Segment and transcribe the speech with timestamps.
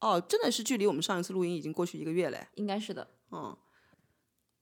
[0.00, 2.48] 哦，真的是距离我们上一次录音已经过去一个月嘞。
[2.54, 3.06] 应该是的。
[3.32, 3.54] 嗯，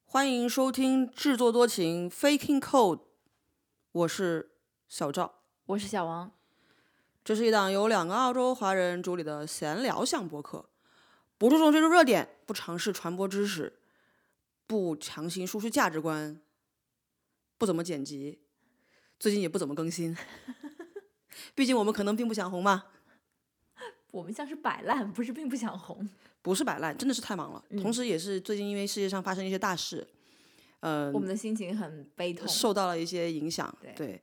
[0.04, 3.02] 欢迎收听制作多情 Faking Code，
[3.92, 4.50] 我是
[4.88, 6.32] 小赵，我是小王。
[7.24, 10.68] 这是一档由两个澳洲华人主理的闲聊向播客，
[11.36, 13.78] 不注重追逐热点，不尝试传播知识，
[14.66, 16.40] 不强行输出价值观，
[17.56, 18.40] 不怎么剪辑，
[19.20, 20.16] 最近也不怎么更新。
[21.54, 22.86] 毕竟我们可能并不想红嘛。
[24.10, 26.08] 我们像是摆烂，不是并不想红。
[26.40, 27.62] 不是摆烂，真的是太忙了。
[27.82, 30.06] 同时，也是最近因为世界上发生一些大事，
[30.80, 32.46] 嗯、我们的心情很悲痛。
[32.48, 33.72] 受到了一些影响。
[33.96, 34.20] 对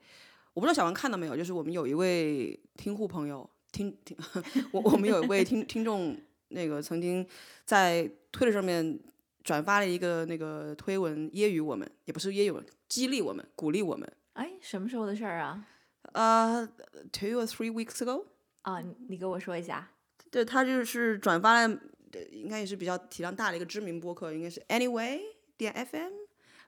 [0.53, 4.17] 我不知道小王看到没有，就是我们有一位听户朋友，听听，
[4.71, 6.17] 我我们有一位听听众，
[6.47, 7.27] 那个曾经
[7.65, 8.97] 在推特上面
[9.43, 14.09] 转发了一个那个推文，揶揄我们，也不是揶揄，激励我们，鼓励我们。
[14.33, 15.67] 哎，什么时候的事儿啊？
[16.13, 16.67] 呃、
[17.11, 18.23] t w o or three weeks ago，
[18.65, 19.87] 啊，你你给我说一下。
[20.31, 21.79] 对他就是转发了，
[22.11, 25.19] 呃应该也是比较体量大的一个知名播客，应该是 Anyway
[25.55, 26.11] 点 FM，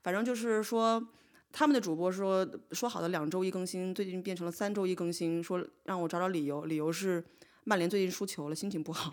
[0.03, 1.05] 反正就是说
[1.52, 7.23] 他们的主播说说好的两周一更新，最近变成了三周一更新，说让我找找理由，理由是
[7.63, 9.11] 曼联最近输球了，心情不好。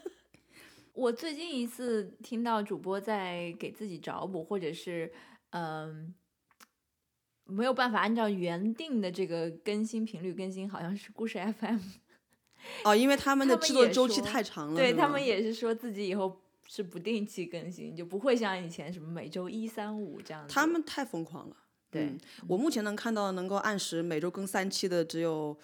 [0.92, 5.12] 我最近一次听到主播在给自己找补，或者是
[5.50, 6.14] 嗯、
[7.46, 11.78] 没有办法按照原定的这个更新频率更新，好像是故事 FM。
[12.84, 20.44] 哦，因为他们的制作周期太长了，对他们也是说自己以后是不定期更新，就不会像以前什么每周一三五这样。
[20.48, 21.56] 他们太疯狂了。
[21.88, 25.56] 对嗯我目前能看到能够按时每周更三期的只有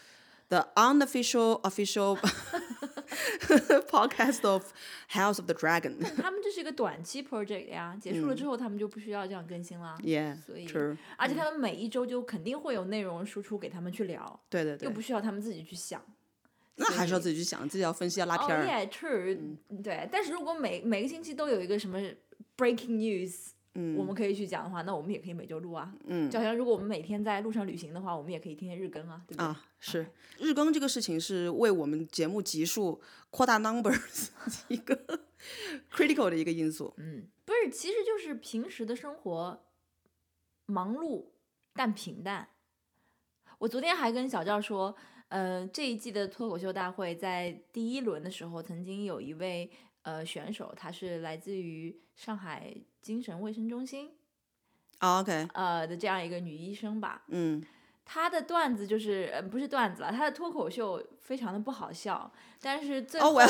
[0.48, 2.16] The Unofficial Official
[3.88, 4.72] Podcast of
[5.10, 5.98] House of the Dragon。
[6.16, 9.96] 他们这是一个短期 project 呀，结束了之后他们就不需要这样更新了。
[10.02, 10.66] Yeah，所以。
[11.16, 16.02] 而且他们每一周就肯定会有内容输出给他们去聊，对对对又，不需要他们自己去想。
[16.76, 18.64] 那还是要自己去想，自己要分析，要拉哦片儿。
[18.66, 20.08] ，yeah true，、对。
[20.10, 22.00] 但是如果每每个星期都有一个什么
[22.56, 25.94] breaking news，嗯我们可以去讲的话，那我们也可以每周录啊。
[26.06, 29.46] 嗯就好像如果我们每天在路上旅行的话，我们也可以天天日更啊，对不对？
[29.46, 30.06] 啊，是
[30.38, 33.00] 日更这个事情是为我们节目集数
[33.30, 34.28] 扩大 numbers
[34.68, 35.24] 一个
[35.90, 36.92] critical 的一个因素。
[36.98, 39.64] 嗯，不是，其实就是平时的生活
[40.66, 41.26] 忙碌
[41.74, 42.48] 但平淡。
[43.58, 44.94] 我昨天还跟小赵说，
[45.28, 49.70] 呃，这一季的脱口秀大会在第一轮的时候，曾经有一位
[50.02, 54.12] 呃选手，他是来自于上海精神卫生中心
[54.98, 57.24] 啊 OK，呃的这样一个女医生吧。
[57.28, 57.60] 嗯，
[58.04, 63.48] 她的段子就是呃不是段子了，她的脱口秀非常的不好笑，但是最后、哦我要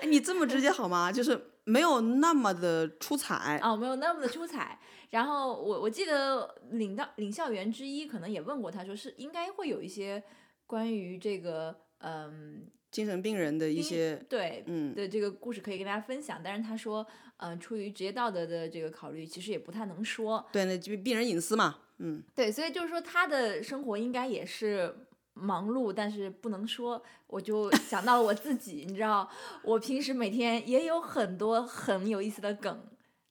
[0.00, 1.12] 哎， 你这么直接好吗？
[1.12, 3.60] 就是没有那么的出彩。
[3.62, 4.78] 哦，没有那么的出彩。
[5.10, 10.22] 然后我我记得领到领校员之一可能也问过他，说是应该会有一些
[10.66, 17.04] 关于这个嗯精神病人的一病些，对嗯的这个故事可以跟大家分享，但是他说
[17.38, 20.46] 嗯、出于职业道德的这个考虑，其实也不太能说。
[20.52, 21.80] 对，那就病人隐私嘛。
[21.98, 24.94] 嗯，对，所以就是说他的生活应该也是
[25.34, 27.02] 忙碌，但是不能说。
[27.26, 29.28] 我就想到了我自己， 你知道，
[29.64, 32.86] 我平时每天也有很多很有意思的梗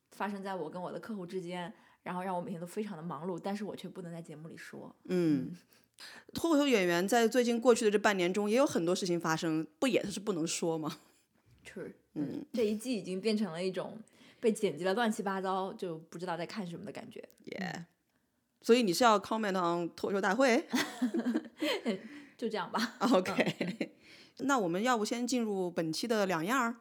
[0.10, 1.72] 发生在我跟我的客户之间，
[2.04, 4.94] 然后让我每天都非常的忙碌，但是我却不能在节目里说。
[5.06, 5.56] 嗯，
[6.34, 11.00] 脱口秀演员在最近过去的这半年中，也有很多事情发生，不也是不能说吗？
[11.74, 13.98] 是，嗯，这一季已经变成了一种
[14.40, 17.24] 被剪辑的乱七八糟，就不知道在看什么的感觉。
[17.46, 17.86] 耶、
[18.62, 20.66] 所以你是要 comment on 脱口秀大会
[22.38, 22.96] 就这样吧。
[23.00, 23.92] ？OK，、
[24.40, 26.76] 那我们要不先进入本期的两样儿？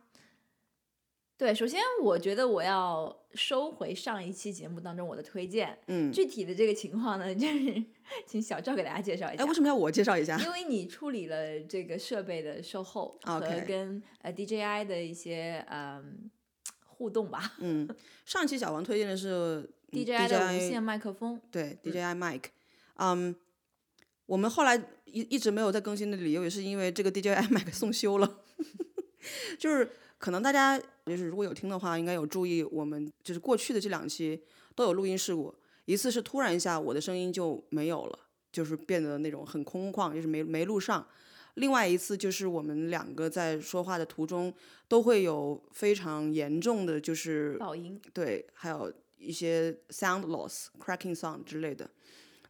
[1.41, 5.75] 对，首先我觉得我要收回上一期节目当中我的推荐。
[5.87, 7.83] 嗯，具体的这个情况呢，就是
[8.29, 9.47] 请小赵给大家介绍一下哎，。
[9.47, 10.39] 为什么要我介绍一下？
[10.39, 16.31] 因为你处理了这个设备的售后和跟呃 DJI 的一些嗯
[16.85, 17.89] 互动吧 嗯，
[18.27, 22.43] 上期小王推荐的是嗯，DJI 的无线麦克风，对 DJI mic，
[22.97, 23.35] 嗯，
[24.27, 24.77] 我们后来
[25.07, 28.41] 一一直没有再更新的理由，也是因为这个 DJI mic 送修了，
[29.59, 29.91] 就是
[30.21, 34.39] 可能大家就是如果有听的话，应该有注意，我们就是过去的这两期
[34.75, 35.53] 都有录音事故，
[35.87, 38.19] 一次是突然一下我的声音就没有了，
[38.53, 41.05] 就是变得那种很空旷，就是没没录上。
[41.55, 44.53] 另外一次就是我们两个在说话的途中
[44.89, 51.91] 都会有非常严重的就是噪音，对，还有一些 sound loss、cracking sound 之类的。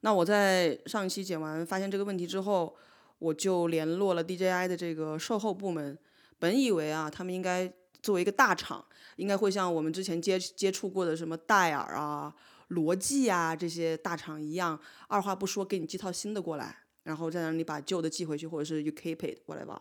[0.00, 2.74] 那我在上一期剪完发现这个问题之后，
[3.20, 5.96] 我就联络了 DJI 的这个售后部门。
[6.40, 7.72] 本以为啊，他们应该
[8.02, 8.84] 作为一个大厂，
[9.14, 12.34] 应该会像我们之前接接触过的什么戴尔啊、
[12.68, 19.78] 罗技啊这些大厂一样，二话不说给你寄套新的过来，然后再让你把旧的寄回去，或者是 you keep it whatever。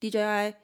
[0.00, 0.54] DJI，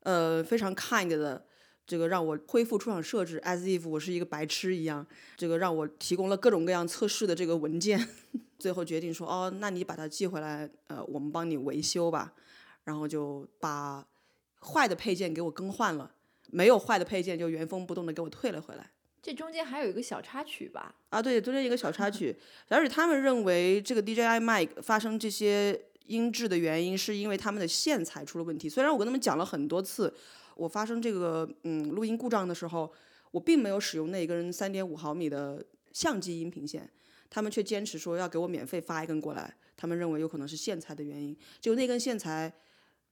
[0.00, 1.46] 呃，非常 kind 的
[1.86, 5.06] 这个让我恢复出厂设置，as if 我是一个白痴一样，
[5.36, 8.08] 这个让我提供了各种各样测试的这个文件，
[8.58, 12.32] 最后决定说，哦，那你把它寄回来，呃，我们帮你维修吧，
[12.84, 14.06] 然后就把
[14.62, 16.14] 坏的配件给我更换了，
[16.50, 18.90] 没有坏的配件就原封不动的给我退了回来。
[19.20, 20.94] 这中间还有一个小插曲吧？
[21.10, 22.36] 啊，对，中间一个小插曲，
[22.68, 28.68] 而且他们认为这个 DJI mic 发生这些音质的原因，是因为他们的线材出了问题。
[28.68, 30.12] 虽然我跟他们讲了很多次，
[30.56, 32.92] 我发生这个嗯录音故障的时候，
[33.30, 36.90] 我并没有使用那根三点五毫米的相机音频线，
[37.30, 39.54] 他们却坚持说要给我免费发一根过来。
[39.76, 42.52] 他们认为有可能是线材的原因，就那根线材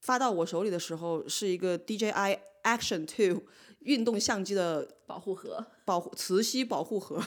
[0.01, 3.43] 发到我手里的时候，是一个 DJI Action Two
[3.81, 7.23] 运动相机的保护盒，保护磁吸保护盒，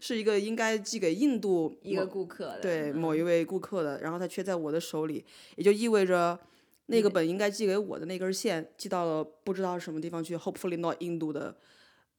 [0.00, 2.96] 是一个应该寄给印度一个顾客的，对嗯。
[2.96, 5.24] 某一位顾客的，然后他却在我的手里，
[5.56, 6.38] 也就意味着
[6.86, 11.56] 那个本应该寄给我的那根线寄到了不知道什么地方去，hopefully not 印度的，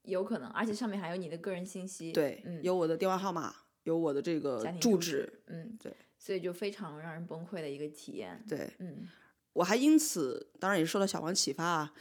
[0.04, 3.54] 有可能，而且上面还有你的个人信息，对，嗯，有我的电话号码，
[3.84, 9.08] 有我的这个住址址，，嗯，对，所以就非常让人崩溃的一个体验，对嗯，
[9.57, 11.94] 我还因此当然也是受到小王启发啊，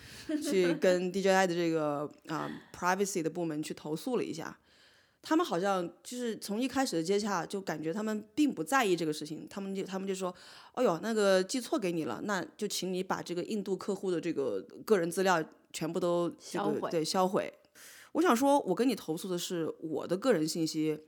[0.45, 4.55] 去 跟 DJI 的这个啊、privacy 的部门去投诉了一下。
[5.23, 10.33] 他们好像就是从一开始的接洽就感觉他们并不在意这个事情，他们就他们就说，
[10.73, 15.43] 哎呦，那个寄错给你了，那就请你把这个印度客户的这个个人资料
[15.73, 17.51] 全部都这个销毁对销毁。
[18.13, 20.99] 我想说，我跟你投诉的是我的个人信息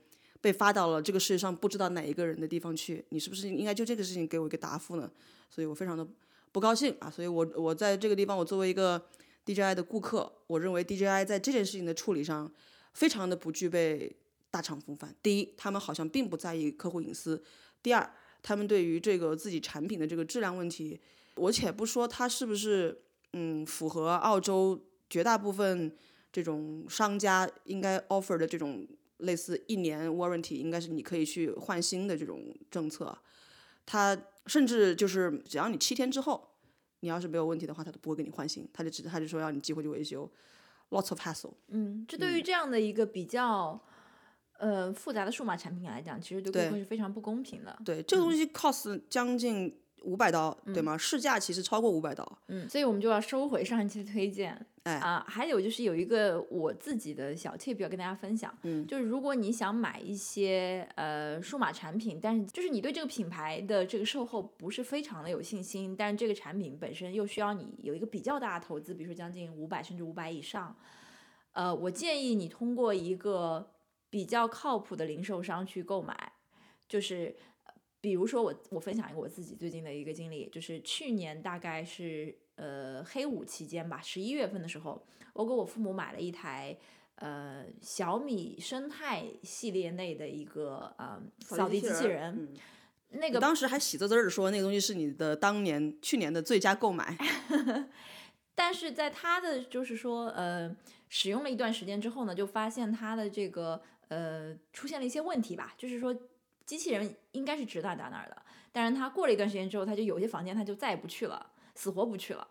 [0.41, 5.09] 被发到了这个世界上不知道哪一个人的地方去，你是不是应该就这个事情给我一个答复呢？
[5.49, 6.05] 所以我非常的
[6.51, 9.01] 不高兴啊，所以我我在这个地方，我作为一个
[9.45, 12.51] DJI 的顾客，我认为 DJI 在这件事情的处理上
[12.93, 14.15] 非常的不具备
[14.51, 15.15] 大厂风范。
[15.21, 17.37] 第一，他们好像并不在意客户隐私；
[17.83, 18.09] 第二，
[18.41, 20.99] 他们对于这个自己产品的这个质量问题，
[21.35, 23.01] 我且不说它是不是
[23.33, 24.79] 嗯符合澳洲
[25.09, 25.95] 绝大部分
[26.31, 28.87] 这种商家应该 offer 的这种
[29.17, 33.17] 类似一年 warranty，应该是你可以去换新的这种政策。
[33.85, 34.15] 他
[34.49, 36.49] 甚至就是只要你七天之后，
[37.01, 40.29] 你要是没有问题的话，他都不会给你换新，他就只他就说要你寄回去维修
[40.89, 41.53] ，lots of hassle。
[41.67, 43.79] 嗯，这对于这样的一个比较
[44.57, 47.79] 呃复杂的数码产品来讲，其实对顾客是非常不公平的。
[47.85, 50.97] 对，这个东西 cost 将近五百刀，对吗？
[50.97, 52.39] 市价其实超过五百刀。
[52.47, 54.65] 嗯，所以我们就要收回上一期的推荐。
[54.83, 70.75] 哎啊、还有就是有一个我自己的小 tip 要跟大家分享，嗯就是如果你想买一些呃数码产品，但是就是你对这个品牌的这个售后不是非常的有信心，但是这个产品本身又需要你有一个比较大的投资，比如说将近五百甚至五百以上，
[71.51, 73.71] 呃，我建议你通过一个
[74.09, 76.31] 比较靠谱的零售商去购买，
[76.87, 77.35] 就是。
[77.99, 86.77] 呃比如说我，我分享一个我自己最近的一个经历，就是去年大概是呃黑五期间吧，十一月份的时候，我给我父母买了一台
[87.15, 97.17] 呃小米生态系列内的一个呃扫地机器人，嗯，那个当时还喜滋滋的说那个东西是你的当年去年的最佳购买。
[98.55, 100.75] 但是在他的就是说，呃，
[101.07, 106.13] 使用了一段时间之后呢，就发现它的这个呃出现了一些问题吧，就是说
[106.69, 108.37] 机器人应该是指哪打哪儿的，
[108.71, 111.43] 但是他过了一段时间之后，他就有些房间他就再也不去了，
[111.73, 112.47] 死活不去了。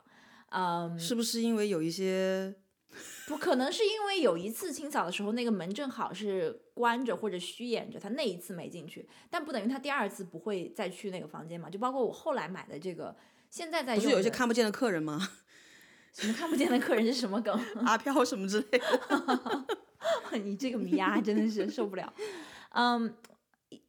[0.49, 2.53] 嗯，是不是因为有一些
[3.29, 11.70] 不可能是因为有一次清扫的时候，那个门正好是关着或者虚掩着，他那一次没进去，但不等于他第二次不会再去那个房间嘛？
[11.70, 13.15] 就包括我后来买的这个，
[13.48, 15.31] 现在在用不是有一些看不见的客人吗？
[16.13, 17.56] 什么看不见的客人是什么梗？
[17.87, 19.65] 阿飘什么之类的。
[20.43, 22.13] 你这个迷呀，真的是受不了。
[22.70, 23.15] 嗯，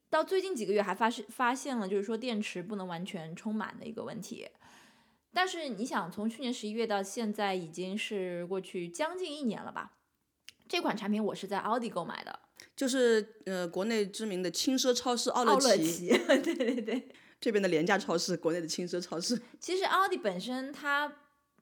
[0.10, 4.48] 到最近几个月还发现发现了，就是说电池不能完全充满的一个问题。
[5.32, 9.94] 但是你想，从去年十一月到现在，已经是过去将近一年了吧？
[10.68, 12.40] 这款产品我是在奥迪购买的，
[12.76, 16.08] 就是呃，国内知名的轻奢超市奥乐奥乐，奇，
[16.44, 17.10] 对对对。
[17.42, 19.42] 这边的廉价超市，国内的轻奢超市。
[19.62, 21.10] 其实奥迪本身它，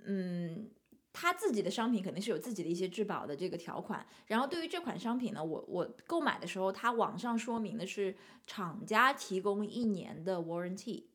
[0.05, 0.71] 嗯，
[1.19, 4.05] 他自己的商品肯定是有自己的一些质保的这个条款。
[4.27, 11.05] 然后对于这款商品呢，我我购买的时候，它网上说明的是厂家提供一年的 warranty。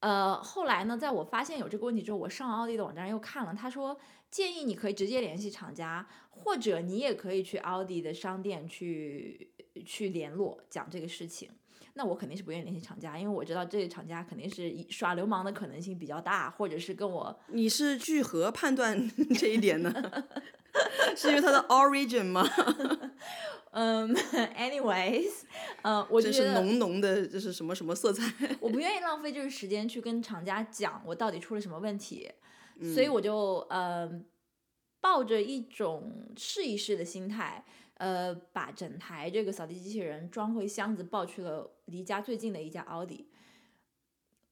[0.00, 3.98] 呃，后来呢，在我发现有这个问题之后，我上奥迪的网站又看了，他说
[4.30, 9.52] 建议你可以直接联系厂家，或者你也可以去奥迪的商店去
[9.84, 11.50] 去联络讲这个事情。
[11.98, 19.90] 那我肯定是不愿意联系厂家，因为我知道这个厂家肯定是以耍流氓的可能性比较大，或者是跟我你是据何判断 这一点呢？
[21.16, 22.46] 是因为它的 origin 吗？
[23.72, 25.30] 嗯，anyways，
[25.82, 28.22] 呃，我就觉得真是浓浓的，就是什么什么色彩？
[28.60, 32.30] 我不愿意浪费这个时间去跟厂家讲我到底出了什么问题，
[32.94, 34.10] 所以我就呃
[35.00, 37.64] 抱着一种试一试的心态，
[37.98, 43.28] 呃，把整台这个扫地机器人装回箱子，抱去了离家最近的一家奥迪。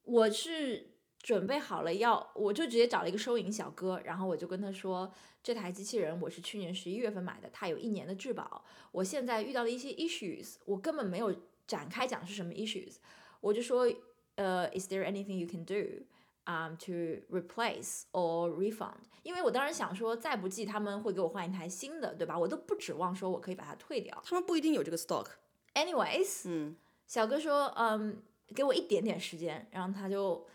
[0.05, 11.35] 我是准备好了要，我就直接找了一个收银小哥，然后我就跟他说，这台机器人我是去年十一月份买的，它有一年的质保，我现在遇到了一些 issues，我根本没有
[11.67, 12.97] 展开讲是什么 issues，
[13.41, 13.91] 我就说，
[14.37, 16.05] 呃，is there anything you can do？
[16.45, 22.39] Do？um to replace or refund，因为我当时想说，再不济他们会给我换一台新的，对吧？
[22.39, 24.23] 我都不指望说我可以把它退掉。
[24.25, 25.27] 他们不一定有这个 stock。
[25.75, 28.23] Anyways，嗯，小哥说，嗯，
[28.55, 30.47] 给我一点点时间，然后他就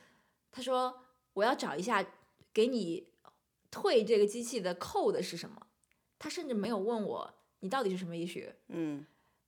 [0.52, 1.02] 他说
[1.34, 2.06] 我要找一下
[2.54, 3.08] 给你
[3.72, 5.68] 退这个机器的 code 是什么。
[6.18, 8.52] 他甚至没有问我你到底是什么 issue。
[8.68, 9.06] 嗯，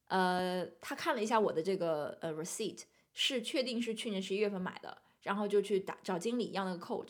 [0.08, 2.84] 呃，他看了一下我的这个呃 receipt，
[3.14, 7.08] 是确定是去年十一月份买的，然后就去打找经理要那个 code，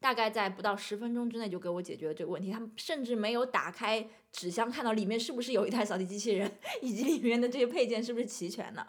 [0.00, 2.50] 大概在不到十分钟之内就给我解决了这个问题。
[2.50, 6.50] 他们甚至没有打开纸箱看到里面是不是有一台扫地机器人，
[6.82, 8.86] 以及里面的这些配件是不是齐全的，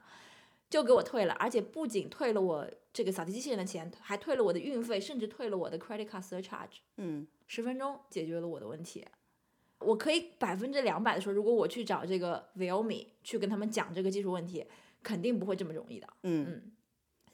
[0.70, 1.34] 就给我退了。
[1.36, 6.80] 而且不仅退了我这个扫地机器人的钱，还退了我的运费，甚至退了我的 credit card surcharge。
[6.98, 9.06] 嗯，十分钟解决了我的问题。
[9.80, 14.66] 我可以百分之两百的说，如果我去找这个 Viomi 去跟他们讲这个技术问题，
[15.04, 16.08] 肯定不会这么容易的。
[16.24, 16.72] 嗯嗯，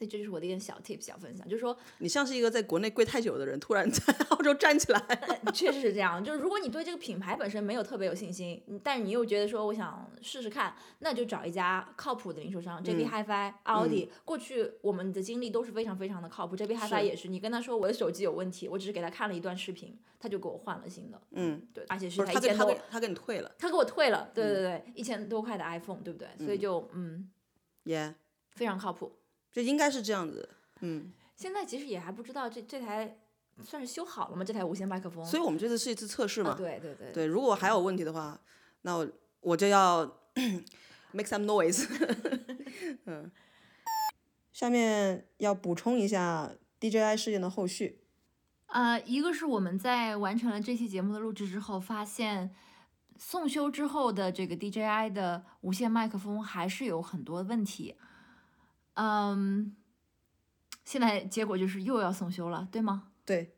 [0.02, 5.00] 所以这就是我的一点小 tips 小分享，就是说，你像是一个在国内跪太久的人，突然在 澳洲站起来。
[5.54, 6.22] 确实是这样。
[6.24, 14.10] 就是如果你对这个品牌本身没有特别有信心，嗯但是你又觉得说我想试试看，那就找一家靠谱的零售商，JB Hi-Fi、奥迪。
[14.24, 17.28] 过去我们的经历都是非常非常的靠谱，JB Hi-Fi 也是。
[17.28, 21.22] 你跟他说我的手机有问题，我只是给他看了一段视频，他就给我换了新的。
[21.30, 23.52] 嗯，对，而且是不是一千多他给你退了。
[23.56, 26.28] 他给我退了，对对对，一千多块的 iPhone，对不对？
[26.44, 27.30] 所以就嗯，
[27.84, 28.16] 耶，
[28.50, 29.12] 非常靠谱。
[29.52, 30.48] 这应该是这样子。
[30.80, 33.18] 嗯，现在其实也还不知道这这台
[33.62, 34.42] 算是修好了吗？
[34.42, 35.24] 这台无线麦克风。
[35.24, 36.54] 所以我们这次是一次测试啊嘛。
[36.54, 38.40] 对对对对，如果还有问题的话，
[38.80, 39.08] 那我
[39.40, 40.04] 我就要
[41.12, 41.86] make some noise。
[43.04, 43.30] 嗯，
[44.52, 48.00] 下面要补充一下 DJI 事件的后续。
[48.66, 52.54] 呃，一个是我们在完成了这期节目的录制之后，发现
[53.16, 57.94] 送修之后的这个 DJI 的无线麦克风还是有很多问题。
[58.94, 59.74] 嗯，
[60.84, 63.08] 现在结果就是又要送修了，对吗？
[63.24, 63.54] 对，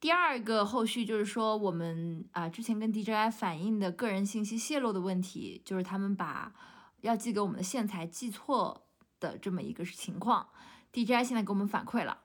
[0.00, 6.52] 第二个后续就是说，我们啊、之前跟 DJI 反映的个人信息泄露的问题，就是他们把
[7.02, 8.86] 要寄给我们的线材寄错
[9.20, 10.48] 的这么一个情况。
[10.92, 12.22] DJI 现在给我们反馈了，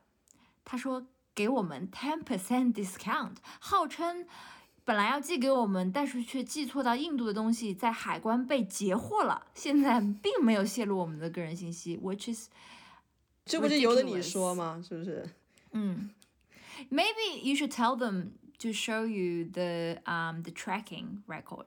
[0.64, 1.06] 他说
[1.36, 4.26] 给我们 ten percent discount，号称
[4.86, 12.50] 本来要寄给我们，但是却寄错到印度的东西，在海关被截获了，现在并没有泄露我们的个人信息，which is
[13.46, 14.80] 这不就由得你说吗？
[14.88, 15.28] 是不是？
[15.72, 16.12] 嗯
[16.92, 18.28] ，maybe you should tell them
[18.60, 21.66] to show you the um the tracking record.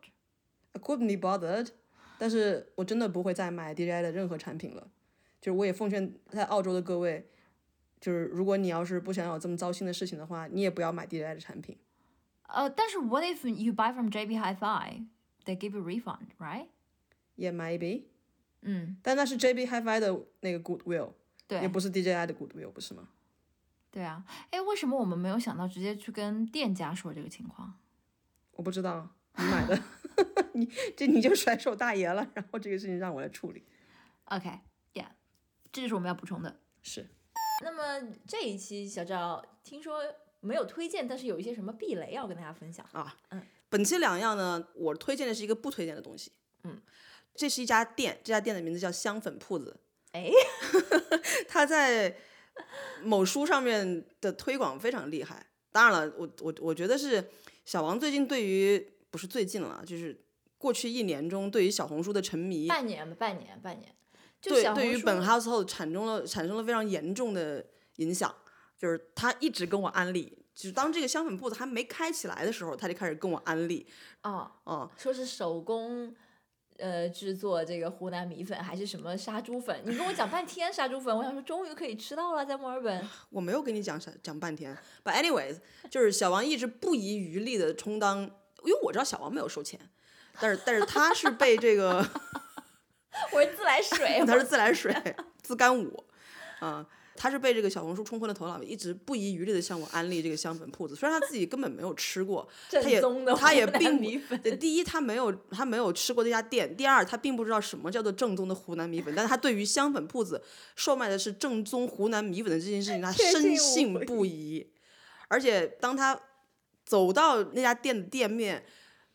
[0.75, 1.71] I couldn't be bothered，
[2.19, 4.89] 但是我真的不会再买 DJI 的任何产品了。
[5.41, 7.29] 就是我也奉劝在澳洲的各位，
[8.01, 11.77] 就是如果你要是不想有这么糟心的事情的话，你也不要买 DJI 的产品。
[12.49, 15.05] 呃，但是 what if you buy from JB Hi-Fi?
[15.45, 16.69] They give you refund, right?
[17.37, 18.05] Yeah, maybe，
[18.63, 21.13] 嗯，但那是 JB Hi-Fi 的那个 goodwill，
[21.49, 23.09] 也，不是 DJI 的 goodwill，不是吗？
[23.91, 24.25] 对啊。
[24.51, 27.79] 哎，为什么我们没有想到直接去跟店家说这个情况？
[28.53, 29.81] 我不知道，你买的，
[30.53, 33.65] 你这你就甩手大爷了，然后这个事情让我来处理。
[34.25, 35.07] OK，yeah，、
[35.73, 36.61] 这就是我们要补充的。
[36.83, 37.09] 是，
[37.63, 40.03] 那么这一期小赵听说
[40.41, 43.17] 没有推荐，但是有一些什么避雷要跟大家分享啊。
[43.31, 43.43] 嗯。
[43.71, 46.33] 本期两样呢，我推荐的是一个不推荐的东西。
[46.65, 46.81] 嗯，
[47.35, 49.79] 这是一家店，这家店的名字叫香粉铺子。
[50.13, 50.31] 哎，
[51.47, 52.17] 它在
[53.03, 55.45] 某书上面的推广非常厉害。
[55.71, 57.29] 当然了，我我我觉得是
[57.67, 60.19] 小王最近对于不是最近了，就是
[60.57, 63.95] 过去一年中对于小红书的沉迷，半年吧，半年，半年。
[64.41, 67.67] 就对对于本 household 产生了产生了非常严重的
[67.97, 68.35] 影响。
[68.79, 73.87] 就是他一直跟我安利，就是当这个香粉铺子还没开起来的时候，他就开始跟我安利。
[74.23, 76.15] 哦，啊、说是手工。
[76.81, 79.83] 呃，制作这个湖南米粉还是什么杀猪粉？
[79.85, 83.05] 你跟我讲半天杀猪粉，我想说终于可以吃到了，在墨尔本。
[83.31, 85.59] 我没有跟你讲啥讲半天，but anyways，
[85.91, 89.81] 就是小王一直不遗余力的充当，因为我知道小王没有收钱，
[90.41, 91.97] 但是但是他是被这个
[93.35, 94.95] 我是自来水，他是自来水
[95.43, 96.05] 自干五，
[96.61, 96.87] 啊、
[97.19, 103.03] 他是被这个小红书冲昏了头脑，一直不遗余力的向我安利这个香粉铺子，虽然他自己根本没有吃过， 他也
[103.37, 104.41] 他也并米粉。
[104.41, 110.41] 对，第一他没有他没有吃过这家店，第二他并不知道什么叫做正宗的湖南米粉，但是他对于香粉铺子
[110.77, 114.71] 售卖的是正宗湖南米粉的这件事情，他深信不疑。
[115.27, 116.19] 而且当他
[116.87, 118.65] 走到那家店的店面，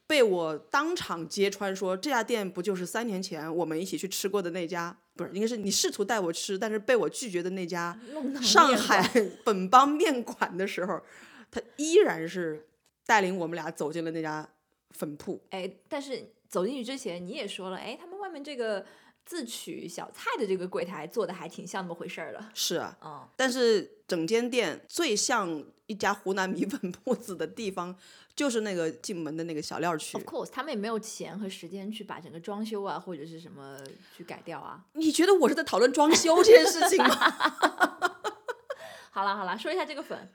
[0.06, 4.96] 被我当场揭穿说这家店不就是三年前我们一起去吃过的那家？
[5.16, 7.98] 不是，应该是你试图带我吃，但是被我拒绝的那家
[8.42, 9.08] 上海
[9.46, 11.00] 本帮面馆的时候，
[11.52, 12.68] 他依然是
[13.06, 14.48] 带领我们俩走进了那家
[14.92, 15.40] 粉铺。
[15.52, 18.86] 哎，但是走进去之前，你也说了，哎，他们外面这个
[19.26, 22.44] 自取小菜的这个柜台做的还挺像那么回事儿的。
[22.54, 27.96] 是啊，嗯，但是整间店最像一家湖南米粉铺子的地方，
[28.36, 30.26] 就是那个进门的那个小料区 Of。
[30.26, 33.78] course，他们也没有钱和时间去把整个装修啊或者是什么
[34.16, 34.84] 去改掉啊。
[34.94, 37.16] 你觉得我是在讨论装修这件事情吗？
[39.12, 40.34] 好了好了，说一下这个粉，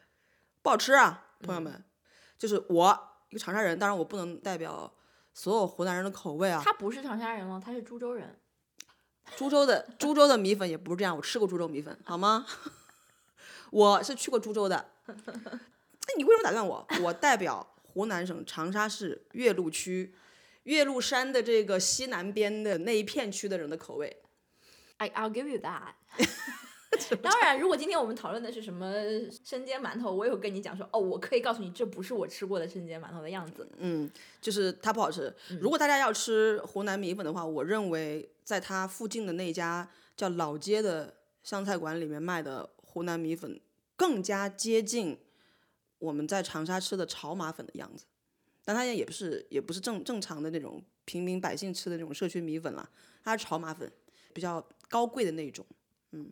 [0.63, 1.85] 不好吃啊，朋友们。
[2.39, 4.95] 就是我一个长沙人，当然我不能代表
[5.35, 6.63] 所有湖南人的口味啊。
[6.65, 8.39] 他不是长沙人了，他是株洲人。
[9.37, 12.47] 株洲的株洲的米粉也不是这样，我吃过株洲米粉，好吗？
[13.73, 14.89] 我是去过株洲的。
[15.07, 16.87] 那你为什么打断我？
[17.03, 20.15] 我代表湖南省长沙市岳麓区
[20.65, 24.17] 岳麓山的这个西南边的那一片区的人的口味。
[24.99, 25.95] I I'll give you that。
[27.23, 28.93] 当然，如果今天我们讨论的是什么
[29.45, 33.69] 生煎馒头，我也会跟你讲说，哦，我可以告诉你，这不是我吃过的生煎馒头的样子。
[33.77, 35.33] 嗯，就是它不好吃。
[35.61, 41.15] 如果大家要吃湖南米粉的话，我认为在它附近的那家叫老街的
[41.45, 43.61] 湘菜馆里面卖的湖南米粉，
[43.95, 45.19] 更加接近
[45.99, 48.05] 我们在长沙吃的炒马粉的样子。
[48.65, 52.87] 但它也不是也不是正正常的那种平民百姓吃的那种社区米粉啦，
[53.25, 53.91] 它是炒马粉，
[54.35, 55.65] 比较高贵的那一种。
[56.13, 56.31] 嗯，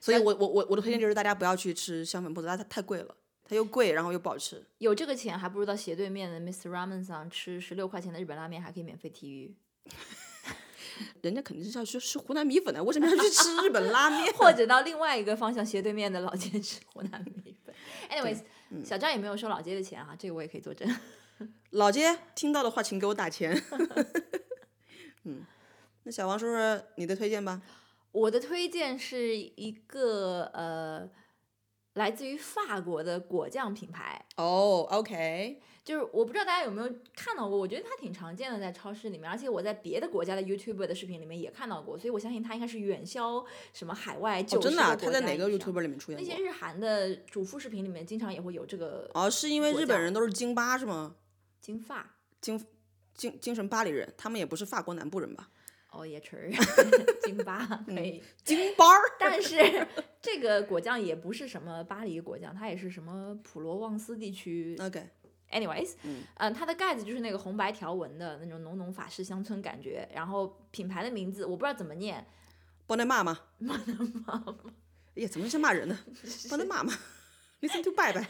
[0.00, 4.60] 所以我我我我的推荐就是大家不要去吃香粉铺子，它它太贵了，它又贵，然后又不好吃。
[4.78, 6.68] 有这个钱，还不如到斜对面的 Mr.
[6.68, 9.54] Ramen 上吃十六块钱的日本拉面，还可以免费体育。
[11.22, 14.30] 人家肯定是要去吃湖南米粉的，为什么要去吃日本拉面？
[14.34, 17.72] 或者到另外一个方向斜对面的老街吃湖南米粉。
[18.10, 18.42] Anyways，、
[18.84, 20.88] 小张也没有收老街的钱哈，这个我也可以作证。
[21.70, 23.60] 老街听到的话，请给我打钱。
[25.24, 25.44] 嗯，
[26.04, 27.60] 那小王说说你的推荐吧。
[28.12, 31.08] 我的推荐是一个呃，
[31.94, 46.28] 来自于法国的果酱品牌，哦、o k 就是我不知道大家有没有看到过，我觉得它挺常见的在超市里面，而且我在别的国家的 YouTuber 的视频里面也看到过，所以我相信它应该是远销什么海外哦，九十真的、啊，个国他在哪个家以上 YouTuber 里面出现过？
[46.28, 51.16] 那些日韩的主妇视频里面经常也会有这个哦，是因为日本人都是京巴是吗？
[51.60, 52.14] 金发。
[52.40, 52.64] 精
[53.14, 55.48] 精精神巴黎人，他们也不是法国南部人吧？
[55.90, 56.50] 哦，也吃
[57.22, 59.00] 京巴可以，京巴儿。
[59.18, 59.86] 但是
[60.22, 65.06] 这个果酱也不是什么巴黎果酱，它也是什么普罗旺斯地区 OK，
[65.52, 72.26] Anyways，嗯嗯、它的盖子就是那个红白条纹的那种浓浓法式乡村感觉，然后品牌的名字我不知道怎么念，
[72.86, 73.38] 帮他骂吗？
[73.68, 73.92] 帮他
[74.26, 74.56] 骂吗？
[75.14, 75.98] 哎呀，怎么像骂人呢？
[76.50, 76.92] 帮他骂骂。
[77.60, 78.26] Listen to 拜拜。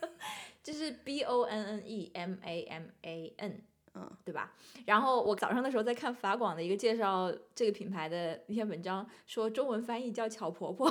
[0.62, 3.62] 就是 B O N N E M A M A N，
[3.94, 4.52] 嗯，对吧？
[4.84, 10.88] 然后我早上的时候在看法广的一个介绍这个品牌的一篇文章，说中文翻译叫巧婆婆。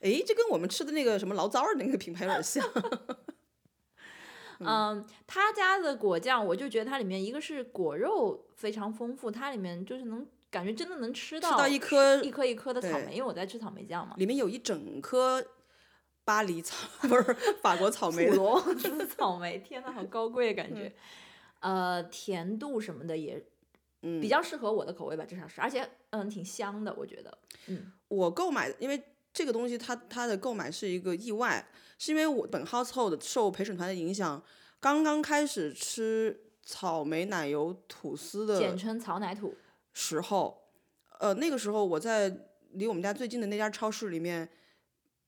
[0.00, 2.64] 哎，这跟我们吃的那个什么醪糟儿那个品牌有点像。
[4.60, 14.14] 嗯，他家的果酱，我就觉得它里面一个是果肉非常丰富，它里面就是能感觉真的能吃到吃到一颗一颗一颗的草莓，因为我在吃草莓酱嘛。
[14.16, 15.44] 里面有一整颗
[16.24, 17.22] 巴黎草， 不是
[17.60, 18.32] 法国草 莓的。
[18.32, 20.92] 普罗旺斯草莓，天呐，好高贵的感觉。
[21.60, 23.42] 呃，甜度什么的也
[24.02, 27.38] 嗯比较适合我的口味吧，至少是，而且嗯挺香的，我觉得。
[27.66, 29.02] 嗯，我购买，因为
[29.36, 31.68] 这个东西它它的购买是一个意外，
[31.98, 34.42] 是因为我本 household 受陪审团的影响，
[34.80, 39.54] 刚刚开始吃草莓奶油吐司的简称草奶吐。
[39.92, 40.62] 时候，
[41.20, 42.34] 呃，那个时候我在
[42.70, 44.48] 离我们家最近的那家超市里面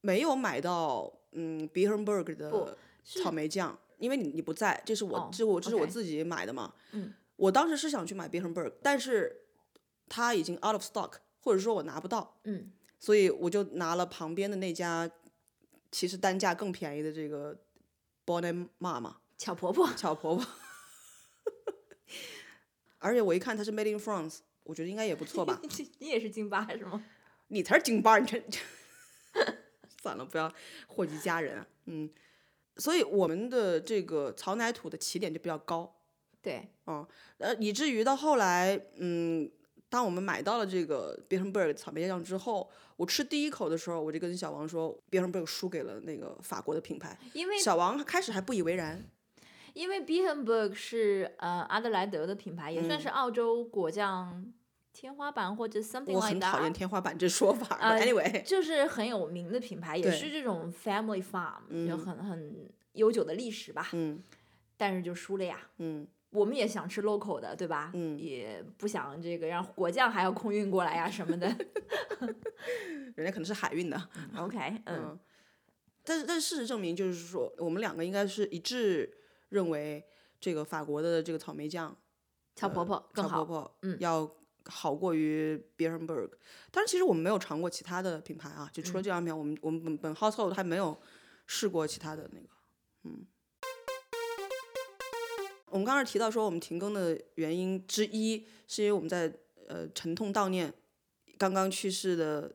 [0.00, 6.72] 没有买到嗯 b e e r n b e r g 的草莓酱，因为你你不在，这是我、哦这我这是我自己买的嘛。
[6.92, 9.44] 嗯，我当时是想去买 b e e r n b e r g 但是
[10.08, 12.38] 它已经 out of stock，或者说我拿不到。
[12.44, 15.10] 嗯，所以我就拿了旁边的那家，
[15.90, 17.56] 其实单价更便宜的这个
[18.26, 19.86] Bonne Mama 巧婆婆。
[19.96, 20.46] 巧婆婆，
[22.98, 25.60] 而且我一看它是 Made in France，我觉得应该也不错吧。
[25.98, 27.04] 你也是京巴是吗？
[27.48, 28.42] 你才是京巴，你这
[30.02, 30.52] 算了，不要
[30.86, 31.66] 祸及家人啊。
[31.86, 32.10] 嗯，
[32.76, 35.96] 所以我们的这个草奶土的起点就比较高，
[36.42, 37.06] 对，嗯
[37.38, 39.50] 呃，以至于到后来，嗯，
[39.88, 45.24] 当我们买到了这个 b i t t e n b e r g 草莓酱之后，我吃第一口的时候，我就跟小王说 b i t t
[45.24, 47.18] e n b e r g 输给了那个法国的品牌。
[47.32, 49.02] 因为小王开始还不以为然，
[49.72, 54.52] 因为 b i t t e n b e r g 是呃阿德莱德的品牌，也算嗯是澳洲果酱
[54.92, 57.78] 天花板或者 something 我 like 很讨厌 that，天花板这说法。
[57.80, 63.88] 呃 anyway，就是很有名的品牌，也是这种 family farm，有嗯很很悠久的历史吧。
[63.92, 64.22] 嗯
[64.76, 65.60] 但是就输了呀。
[65.78, 67.90] 嗯我们也想吃 local 的，对吧？
[67.94, 71.46] 嗯也不想这个让果酱还要空运过来呀什么的。
[73.16, 74.08] 人家可能是海运的。
[74.36, 75.18] OK， 嗯，嗯，
[76.04, 79.10] 但是但是事实证明，就是说我们两个应该是一致
[79.48, 80.04] 认为
[80.38, 81.96] 这个法国的这个草莓酱，
[82.54, 83.38] 乔婆婆更好。
[83.40, 84.30] 俏婆婆，嗯要
[84.66, 86.36] 好过于 b e r n b e r g
[86.70, 91.00] 但是，其实我们没有尝过其他的品牌啊，就除了嗯这两品牌，我们我们本本 household 还没有
[91.46, 92.48] 试过其他的那个，
[93.04, 93.26] 嗯。
[95.70, 99.32] 我们刚刚提到说，我们停更的原因之一，是因为我们在
[99.68, 100.72] 呃沉痛悼念
[101.36, 102.52] 刚刚去世的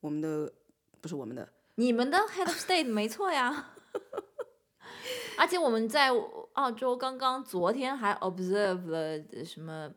[0.00, 0.52] 我们的
[1.00, 3.70] 不是我们的你们的 head of state 没错呀。
[5.38, 6.10] 而且我们在
[6.52, 9.92] 澳洲刚刚昨天还 observe 了什么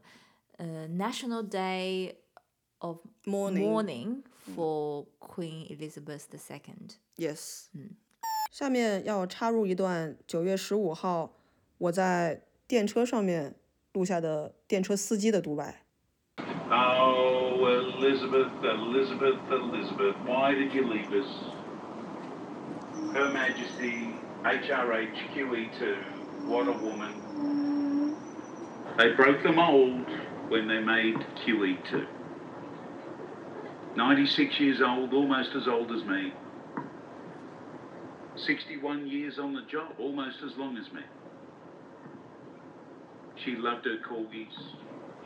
[0.58, 2.16] 呃 National Day
[2.80, 4.24] of morning Mourning
[4.56, 6.96] for Queen Elizabeth II。
[7.18, 7.92] Yes，嗯，
[8.52, 11.36] 下面要插入一段九月十五号
[11.79, 13.55] 我在电车上面
[13.93, 15.83] 录下的电车司机的独白。
[16.71, 21.27] Oh, Elizabeth, Elizabeth, Elizabeth, why did you leave us?
[23.13, 24.15] Her Majesty,
[24.45, 28.15] HRH QE2, what a woman.
[28.97, 30.07] They broke the mould
[30.49, 32.07] when they made QE2.
[33.97, 36.33] 96 years old, almost as old as me.
[38.37, 41.03] 61 years on the job, almost as long as me.
[43.46, 44.50] She loved her corgis.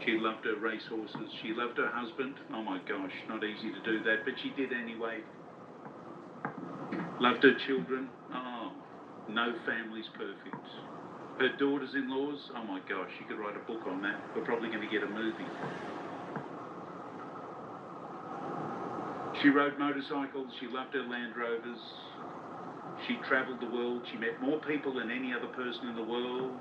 [0.06, 1.32] She loved her racehorses.
[1.42, 2.36] She loved her husband.
[2.54, 5.20] Oh my gosh, not easy to do that, but she did anyway.
[7.20, 8.10] Loved her children.
[8.34, 8.72] Oh,
[9.30, 10.68] no family's perfect.
[11.40, 12.40] Her daughters in laws.
[12.56, 14.20] Oh my gosh, you could write a book on that.
[14.36, 15.48] We're probably going to get a movie.
[19.42, 20.52] She rode motorcycles.
[20.60, 21.80] She loved her Land Rovers.
[23.08, 24.04] She travelled the world.
[24.12, 26.60] She met more people than any other person in the world.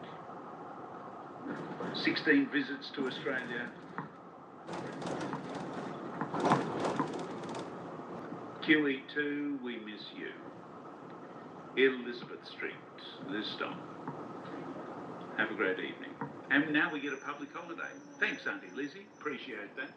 [1.95, 3.69] 16 visits to Australia.
[8.63, 10.31] QE2, we miss you.
[11.75, 12.73] Elizabeth Street,
[13.29, 13.75] Liston.
[15.37, 16.11] Have a great evening.
[16.49, 17.89] And now we get a public holiday.
[18.19, 19.07] Thanks, Auntie Lizzie.
[19.19, 19.91] Appreciate that.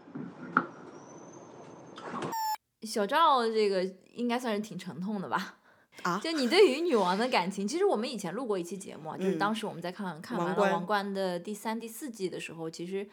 [2.82, 5.56] 小赵这个应该算是挺沉痛的吧？
[6.04, 6.19] 啊？
[6.23, 13.08] 就你对于女王的感情，其实我们以前录过一期节目啊，就是嗯当时我们在看看完了《王冠》的第三、第四季的时候，其实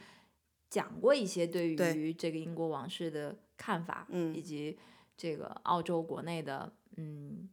[0.70, 1.94] 讲过一些对对。
[1.94, 4.34] 于这个英国王室的看法，嗯。
[4.34, 4.78] 以及
[5.16, 7.48] 这个澳洲国内的嗯，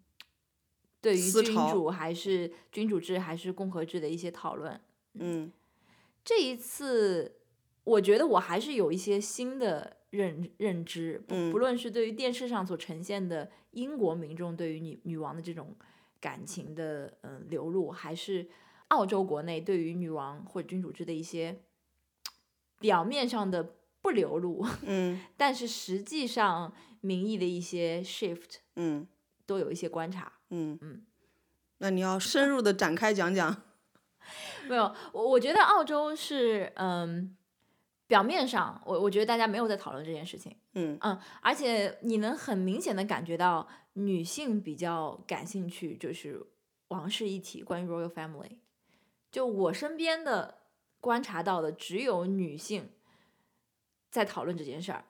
[1.01, 4.79] 对于君主还是君主制还是共和制的一些讨论。
[5.13, 5.51] 嗯。
[6.23, 7.35] 这一次，
[7.83, 15.75] 我觉得我还是有一些新的认认知，不嗯不论是对于电视上所呈现的英国民众对于女女王的这种
[16.19, 18.47] 感情的嗯、呃流露，还是
[18.89, 21.61] 澳洲国内对于女王或者君主制的一些
[22.79, 29.07] 表面上的不流露， 嗯但是实际上民意的一些 shift 嗯
[29.45, 30.33] 都有一些观察。
[30.49, 31.05] 嗯嗯，
[31.79, 33.63] 那你要深入的展开讲讲。
[34.67, 37.35] 没有，我我觉得澳洲是嗯，
[38.07, 46.45] 表面上我我觉得大家没有在讨论这件事情，嗯嗯，而且你能很明显的感觉到女性比较感兴趣，就是
[46.89, 48.57] 王室一体，关于 royal family。
[49.31, 50.59] 就我身边的
[51.01, 52.89] 观察到的，只有女性
[54.09, 55.05] 在讨论这件事儿，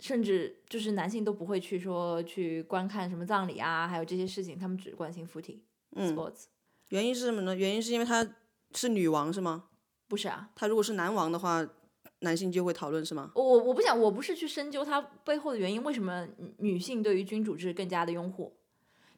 [0.00, 5.60] 甚至就是男性都不会去说去观看什么葬礼啊，还有这些事情，他们只关心 footy
[5.94, 6.46] 嗯，sports。
[6.88, 7.54] 原因是什么呢？
[7.54, 8.26] 原因是因为她
[8.74, 9.66] 是女王是吗？
[10.08, 11.64] 不是啊，她如果是男王的话，
[12.20, 13.30] 男性就会讨论是吗？
[13.34, 18.56] 我我我不想，我不是去深究它背后的原因，为什么女女性对于君主制更加的拥护，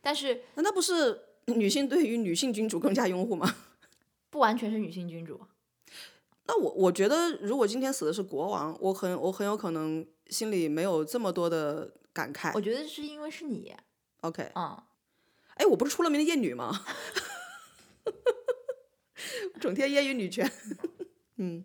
[0.00, 3.54] 但是难道不是女性对于女性君主更加拥护吗？
[4.30, 5.40] 不完全是女性君主。
[6.44, 12.60] 那我我觉得，如果今天死的是国王，我很我很有可能心里没有这么多的感慨我。
[12.60, 13.72] 觉得是因为是你
[14.22, 14.76] ，OK，嗯，
[15.54, 16.84] 哎，我不是出了名的厌女吗？
[19.60, 20.50] 整天揶揄女权。
[21.38, 21.64] 嗯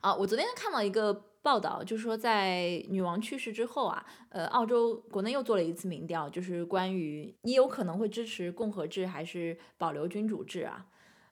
[0.00, 10.86] 啊，我昨天看到一个报道，就是说在女王去世之后啊，呃，澳洲国内又做了一次民调，就是关于你有可能会支持共和制还是保留君主制啊，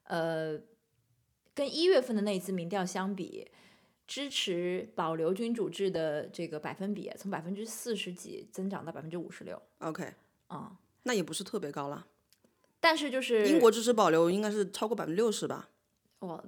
[0.05, 0.59] 呃，
[1.55, 3.51] 跟一月份的那一次民调相比，
[4.07, 10.15] 支持保留君主制的这个百分比从百分之四十几增长到百分之五十六 OK，
[10.49, 10.79] 啊。
[11.05, 12.05] 那也不是特别高了。
[12.81, 15.69] 但是就是英国支持保留应该是超过百分之六十吧？
[16.21, 16.43] 哇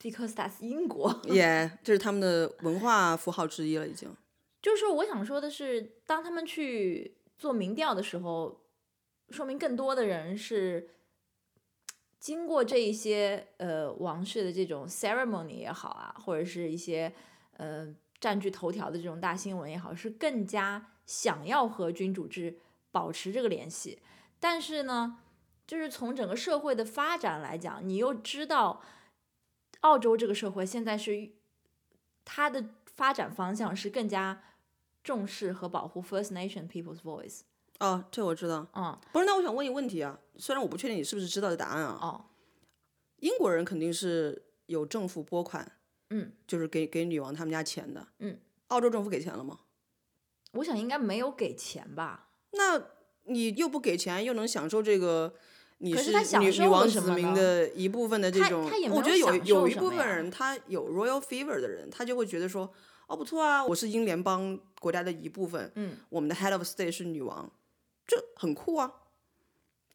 [0.00, 1.20] ，because that's 英国。
[1.24, 4.08] 也，这是他们的文化符号之一了，已经。
[4.60, 8.60] 就是说我想说的是，当他们去做民调的时候，
[9.30, 10.90] 说明更多的人是
[12.18, 17.12] 经过这一些呃王室的这种 ceremony 也好啊，或者是一些
[17.56, 22.58] 呃占据头条的这种大新闻也好，是更加想要和君主制
[22.90, 24.00] 保持这个联系。
[24.40, 25.18] 但是呢，
[25.68, 28.82] 就是从整个社会的发展来讲，你又知道，
[29.80, 31.30] 澳洲这个社会现在是
[32.24, 32.64] 它的
[32.96, 34.42] 发展方向是更加
[35.02, 37.40] 重视和保护 First Nation people's voice。
[37.78, 38.66] 哦，这我知道。
[38.74, 41.98] 嗯，不是，那我想问一个问题啊，虽然我不确定你是不是知道的答案啊。
[42.02, 42.24] 哦，
[43.20, 45.78] 英国人肯定是有政府拨款，
[46.10, 48.08] 嗯，就是给给女王他们家钱的。
[48.18, 48.38] 嗯，
[48.68, 49.60] 澳洲政府给钱了吗？
[50.52, 52.30] 我想应该没有给钱吧。
[52.50, 52.82] 那
[53.24, 55.34] 你又不给钱，又能享受这个？
[55.78, 62.72] 你可是女女王子民的一部分的这他种我觉得有有一部分人他有 royal fever 的人，他就会觉得说，
[63.06, 67.50] 哦不错啊，我是英联邦国家的一部分，嗯，我们的 head of state 是女王，
[68.06, 68.92] 这很酷啊。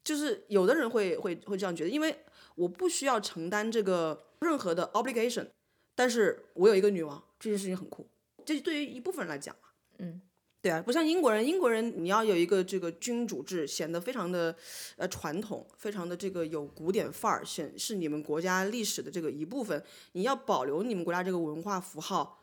[0.02, 2.14] 就是有的人会会会这样觉得，因为
[2.56, 5.48] 我不需要承担这个任何的 obligation，
[5.94, 8.06] 但是我有一个女王，这件事情很酷。
[8.44, 10.20] 这对于一部分人来讲啊，嗯，
[10.64, 14.56] 对啊，不像英国人，英国人你要有一个这个君主制，显得非常的
[14.96, 19.84] 呃传统，非常的这个有古典范儿，显是你们国家历史的这个一部分。
[20.12, 22.42] 你要保留你们国家这个文化符号，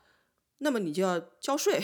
[0.60, 1.82] 那么你就要交税，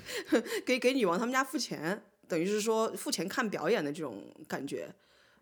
[0.64, 4.88] 给给女王他们家付钱，等于是说付钱看表演的这种感觉。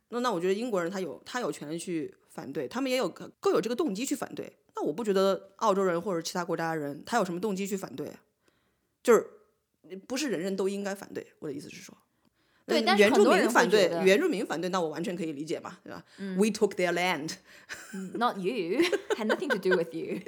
[0.08, 4.52] 那那我觉得英国人他有他有权利去反对，他们也有各有这个动机去反对。
[4.74, 8.10] 那我不觉得澳洲人或者其他国家的人他有什么动机去反对？
[9.00, 9.24] 就是
[10.06, 11.26] 不是人人都应该反对。
[11.38, 11.96] 我的意思是说，
[12.66, 16.04] 对那原住民反对原住民反对，那我完全可以理解嘛，对吧、
[16.36, 17.36] w e took their land.
[18.14, 18.80] Not you
[19.16, 20.20] had nothing to do with you。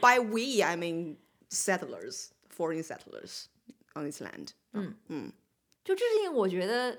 [0.00, 1.16] By we, I mean
[1.50, 3.46] settlers, foreign settlers
[3.94, 4.50] on this land.
[4.72, 5.32] 嗯嗯
[5.82, 6.96] 就这事情，我觉得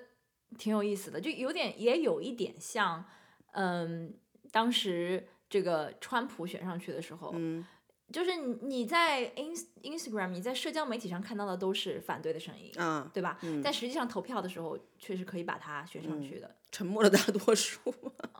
[0.57, 3.05] 挺有意思的，就有点也有一点像，
[3.53, 4.13] 嗯，
[4.51, 7.65] 当时这个川普选上去的时候，嗯，
[8.11, 13.39] 就是你你在 ins Instagram 你在社交媒体上看到的都是反对的声音，啊，对吧？
[13.63, 16.55] 但实际上投票的时候，确实可以把它选上去的。
[16.71, 17.79] 沉默的大多数。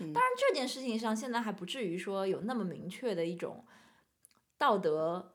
[0.00, 3.64] 嗯，当然这件事情上现在还不至于说有那么明确的一种
[4.58, 5.34] 道德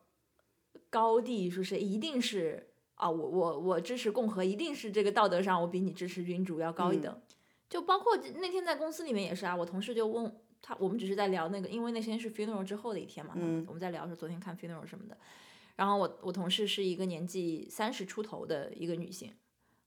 [0.90, 7.22] 高地，说是一定是啊，我我我支持共和，一定是这个道德上我比你支持君主要高一等。
[7.70, 15.18] 就包括那天在公司里面也是啊，我同事就问他，我们只是在聊那个，因为那天是 funeral 之后的一天嘛，嗯我们在聊说昨天看 funeral 什么的。
[15.76, 19.34] 然后我我同事是一个年纪三十出头的一个女性，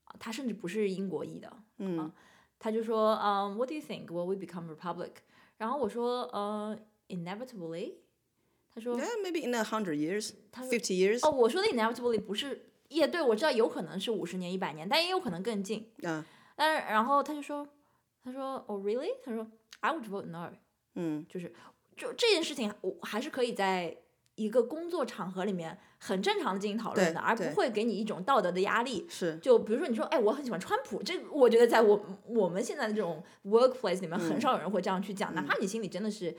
[0.05, 2.11] 啊，她甚至不是英国裔的，嗯
[2.57, 5.11] 她就说，嗯、w h a t do you think will we become republic？
[5.57, 7.95] 然后我说，呃、i n e v i t a b l y
[8.73, 11.19] 他说，Yeah, maybe in a hundred years, 他说 fifty years.
[11.19, 15.91] 哦，我说的 inevitably 不是，也对我知道有可能是五十年、一百年，但也有可能更近。
[16.01, 17.67] 嗯，但是然后她就说，
[18.23, 19.11] 她说，，Oh，really？
[19.23, 19.45] 她说
[19.81, 20.51] ，I would vote no。
[20.95, 21.53] 嗯就是
[21.95, 23.95] 就这件事情，我还是可以在
[24.35, 29.05] 一个工作场合里面很正常的进行讨论的，而不会给你一种道德的压力。
[29.09, 36.35] 是，就比如说，你说，哎，我很喜欢川普，这个我觉得在我我们现在的这种 workplace 里面，很少有人会这样去讲，哪怕你心里真的是，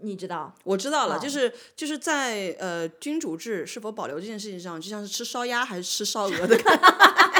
[0.00, 7.35] 你知道，我知道了，啊就是就是在呃君主制是否保留这件事情上，就像是吃烧鸭还是吃烧鹅的感觉。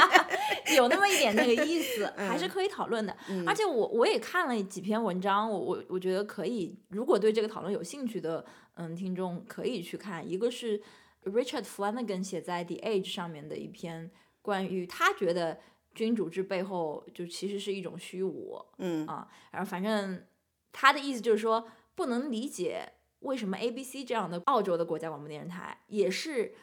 [0.75, 3.15] 有那么一点那个意思，还是可以讨论的。
[3.45, 10.81] 而且我我也看了几篇文章，我我我觉得可以，如果对这个讨论有兴趣的嗯听众可以去看，一个是
[11.23, 15.59] Richard Flanagan 写在 The Age 上面的一篇关于他觉得
[15.93, 19.05] 君主制背后就其实是一种虚无，嗯。
[19.07, 20.23] 啊，然后反正
[20.71, 26.53] 他的意思就是说，不能理解为什么 ABC 这样的澳洲的国家广播电视台也是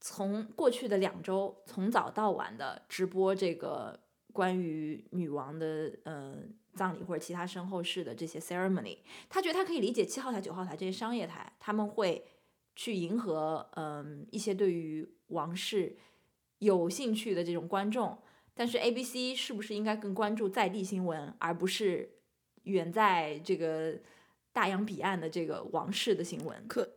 [0.00, 4.00] 从过去的两周从早到晚的直播这个
[4.32, 6.38] 关于女王的呃
[6.74, 12.24] 葬礼或者其他身后事的这些 ceremony，他觉得他可以理解七号台、九号台这些商业台他们会
[12.74, 15.96] 去迎合嗯、一些对于王室
[16.58, 18.16] 有兴趣的这种观众，
[18.54, 22.08] 但是 ABC 是不是应该更关注在地新闻，而不是
[22.62, 23.98] 远在这个
[24.52, 26.66] 大洋彼岸的这个王室的新闻？
[26.68, 26.88] 可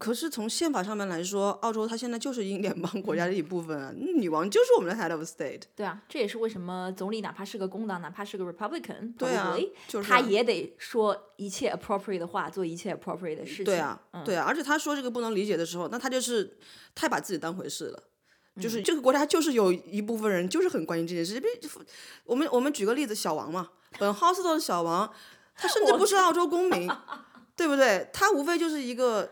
[0.00, 5.60] 可是从宪法上面来说，澳洲它现在就是英联邦国家的一部分啊，女王就是我们的 head of state。
[5.76, 9.54] 对啊，这也是为什么总理哪怕是个工党，哪怕是个 Republican，对啊
[9.86, 13.64] 就是他也得说一切 appropriate 的话，做一切 appropriate 的事情。
[13.66, 16.56] 对啊，嗯、对啊，而且他说这个不能理解的时候，那他就是
[16.94, 18.02] 太把自己当回事了。
[18.56, 21.40] 嗯就是这个国家就是有一部分人就是很关心这件事。
[21.40, 21.46] 比
[22.24, 25.10] 我们我们举个例子，小王嘛，本 house 的小王，
[25.54, 26.90] 他甚至不是澳洲公民，
[27.56, 28.10] 对不对？
[28.12, 29.30] 他无非就是一个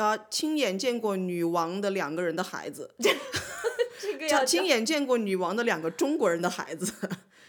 [0.00, 2.94] 呃亲眼见过女王的两个人的孩子，
[4.00, 6.90] 这个要亲眼见过女王的两个中国人的孩子，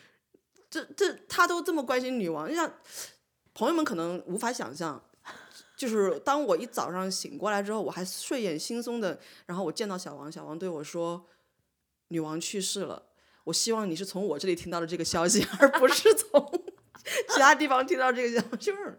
[0.69, 2.69] 这这他都这么关心女王，你想
[3.53, 5.01] 朋友们可能无法想象，
[5.77, 11.25] 就是当我一早上醒过来之后，我还睡眼惺忪的，然后我见到小王，小王对我说，
[12.09, 13.03] 女王去世了，
[13.45, 16.65] 我希望你是从我这里听到的这个消息，而不是从
[17.31, 18.97] 其他地方听到这个消息，就是。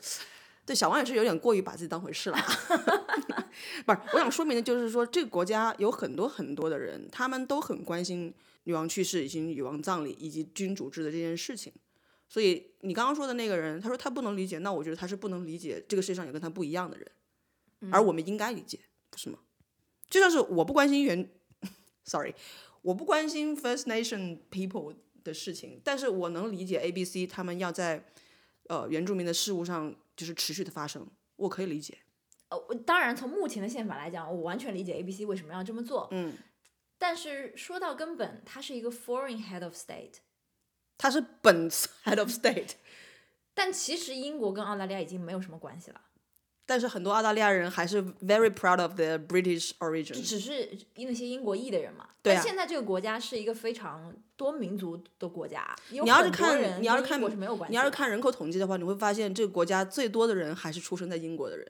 [0.65, 2.37] 对，小王也是有点过于把自己当回事了。
[3.85, 8.33] 不是，我想说明的就是说，这个国家有很多很多的人，他们都很关心
[8.65, 11.73] 女王去世以及女王葬礼以及君主制的这件事情。
[12.29, 18.79] 所以你刚刚说的那个人，他说他不能理解，那我觉得他是不能理解这个世界上有跟他不一样的人，而我们应该理解，
[19.11, 19.39] 不是吗？
[20.09, 21.29] 就像是我不关心原，
[22.05, 22.35] sorry，
[22.81, 24.95] 我不关心 First Nation people
[25.25, 28.07] 的事情，但是我能理解 A、B、C 他们要在
[28.69, 31.99] 呃原住民的事务上就是持续的发生，我可以理解。
[32.49, 36.09] 呃，我当然从目前的宪法来讲，我完全理解 A、B、C 为什么要这么做。
[36.11, 36.37] 嗯，
[36.99, 40.17] 但是说到根本，它是一个 foreign head of state。
[40.99, 41.69] 他是本
[42.05, 42.75] head of state，
[43.55, 46.01] 但其实英国跟澳大利亚已经没有什么关系了，
[46.65, 50.13] 但是很多澳大利亚人还是 very proud of their British origin。
[50.23, 52.09] 只是那些英国裔的人嘛。
[52.23, 57.73] 对啊但现在这个国家是一个非常多民族的国家，有你要是看，你要是看跟英国是没有关系。
[57.73, 61.67] 你要是看人口统计的话，你会发现这个国家最多的人还是出生在英国的人。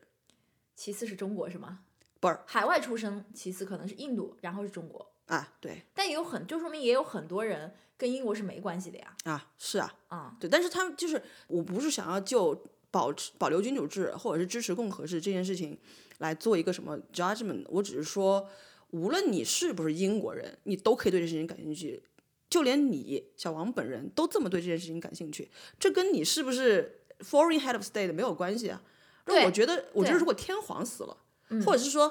[0.77, 1.81] 其次是中国是吗？
[2.21, 5.13] 不是海外出生，其次可能是印度，然后是中国。
[5.27, 9.17] 啊，对但也有很，就说明也有很多人跟英国是没关系的呀。
[9.25, 15.77] 啊，是啊，啊、对，但是他们就是，我不是想要就保持保留君主制或者是支持共和制这件事情
[16.19, 18.49] 来做一个什么 judgment，我只是说，
[18.91, 22.01] 无论你是不是英国人，你都可以对这事情感兴趣，
[22.49, 25.51] 就连你小王本人都这么对这件事情感兴趣，
[25.81, 28.81] 这跟你是不是 foreign head of state 没有关系啊。
[29.25, 31.17] 那我觉得，我觉得如果天皇死了，
[31.65, 32.09] 或者是说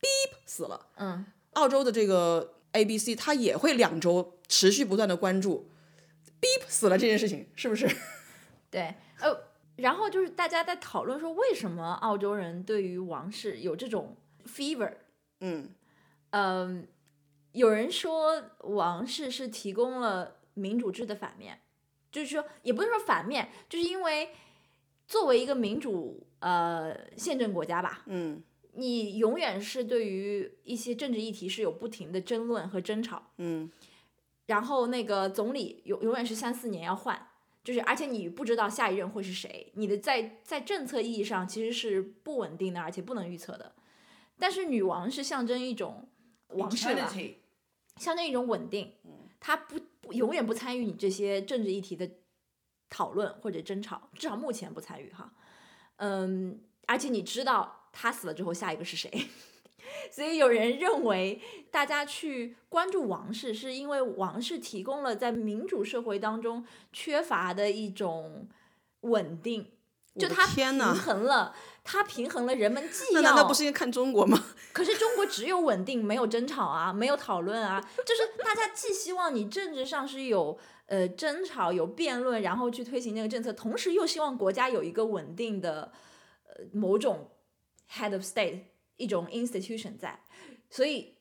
[0.00, 5.68] beep 死了，嗯，澳洲的这个 ABC，他也会两周持续不断的关注
[6.40, 7.88] beep 死了这件事情，是不是？
[8.70, 9.49] 对，呃，
[9.80, 14.16] 然后就是大家在讨论说，为什么澳洲人对于王室有这种
[14.46, 14.92] fever？
[15.40, 15.70] 嗯
[16.30, 16.86] 嗯，
[17.52, 21.60] 有人说王室是提供了民主制的反面，
[22.12, 24.30] 就是说也不是说反面，就是因为
[25.08, 28.42] 作为一个民主呃宪政国家吧，嗯
[28.74, 33.70] 你永远是对于一些政治议题是有不停的争论和争吵，嗯
[34.46, 37.29] 然后那个总理永永远是三四年要换，
[37.62, 43.72] 就是而且你不知道下一任会是谁，你的在在政策意义上其实是不稳定的，而且不能预测的。
[44.38, 46.08] 但是女王是象征一种
[46.48, 47.06] 王室的，
[47.96, 48.94] 象征一种稳定，
[49.38, 52.10] 她不不永远不参与你这些政治议题的
[52.88, 55.32] 讨论或者争吵，至少目前不参与哈。
[55.96, 59.10] 嗯，而且你知道她死了之后下一个是谁，
[60.10, 68.48] 所以有人认为大家去关注王室，是因为王室提供了在民主社会当中缺乏的一种
[69.02, 69.70] 稳定。
[70.18, 74.44] 就它平衡了，它平衡了人们 既那要难道不是因为看中国吗？
[74.72, 85.92] 可是中国只有稳定，没有争吵啊，没有讨论啊，就是大家既希望你政治上是有呃争吵、有辩论，然后去推行那个政策，同时又希望国家有一个稳定的
[86.44, 87.30] 呃某种
[87.88, 88.62] head of state
[89.00, 90.20] 一种 institution 在，
[90.68, 91.16] 所以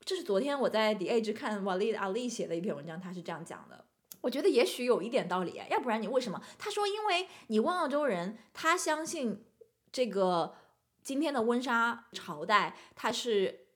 [0.00, 3.84] 这是昨天我在 The Age 看瓦利阿利写的一篇文章，他是这样讲的。
[4.22, 6.40] 我觉得也许有一点道理，要不然你为什么？
[6.58, 9.44] 他说，因为你问澳洲人，他相信
[9.92, 10.54] 这个
[11.02, 13.66] 今天的温莎朝代，它是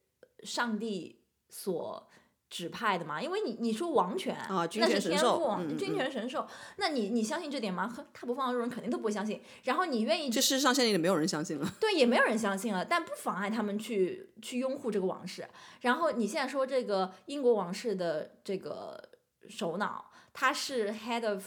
[0.42, 2.08] 上帝所
[2.56, 3.20] 指派的嘛？
[3.20, 7.86] 因为你你说王权啊君那是天权神授赋，君权神授，那你你相信这点吗？
[7.86, 9.42] 呵他不放澳洲人肯定都不会相信。
[9.64, 11.70] 然后你愿意这事实上现在也没有人相信了。
[11.78, 15.46] 对，也没有人相信了，但不妨碍他们去去拥护这个王室。
[15.82, 19.06] 然后你现在说这个英国王室的这个
[19.50, 21.44] 首脑，他是 head of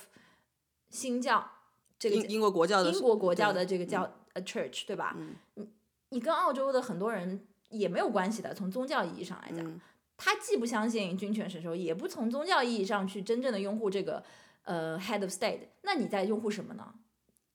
[0.91, 1.49] 新教
[1.97, 5.15] 这个英英国国教的英国国教的这个教呃 church 对吧？
[5.17, 5.67] 嗯你
[6.09, 9.79] 你跟澳洲的很多人也没有关系的，从宗教意义上来讲，嗯
[10.19, 14.21] 他既不相信君权神授，也不从宗教意义上去真正的拥护这个
[14.63, 16.93] 呃 head of state，那你在拥护什么呢？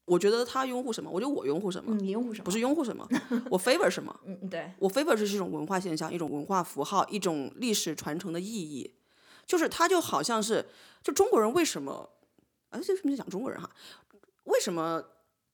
[0.06, 2.44] 我觉得他拥护什么，我觉得我拥护什么，嗯你拥护什么？
[2.44, 3.06] 不是拥护什么，
[3.50, 4.18] 我 favor 什么。
[4.24, 8.94] 嗯，嗯对，我 favor 是一种文化现象，一种文化符号，一种历史传承的意义。
[9.46, 10.64] 就是他就好像是，
[11.02, 12.10] 就中国人为什么，
[12.70, 13.70] 哎，这为什么讲中国人哈？
[14.44, 15.04] 为什么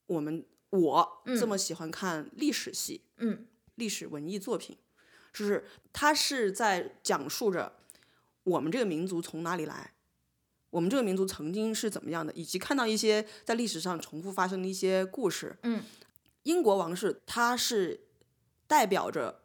[0.07, 3.03] 我们我这么喜欢看历史戏？
[3.19, 4.77] 嗯，历史文艺作品，
[5.33, 7.73] 就是他是在讲述着
[8.45, 9.93] 我们这个民族从哪里来，
[10.71, 15.57] 我们这个民族曾经是怎么样的，以及看到一些在历史上重复发生的一些故事。
[15.63, 15.83] 嗯，
[16.45, 18.01] 英国王室它是
[18.67, 19.43] 代表着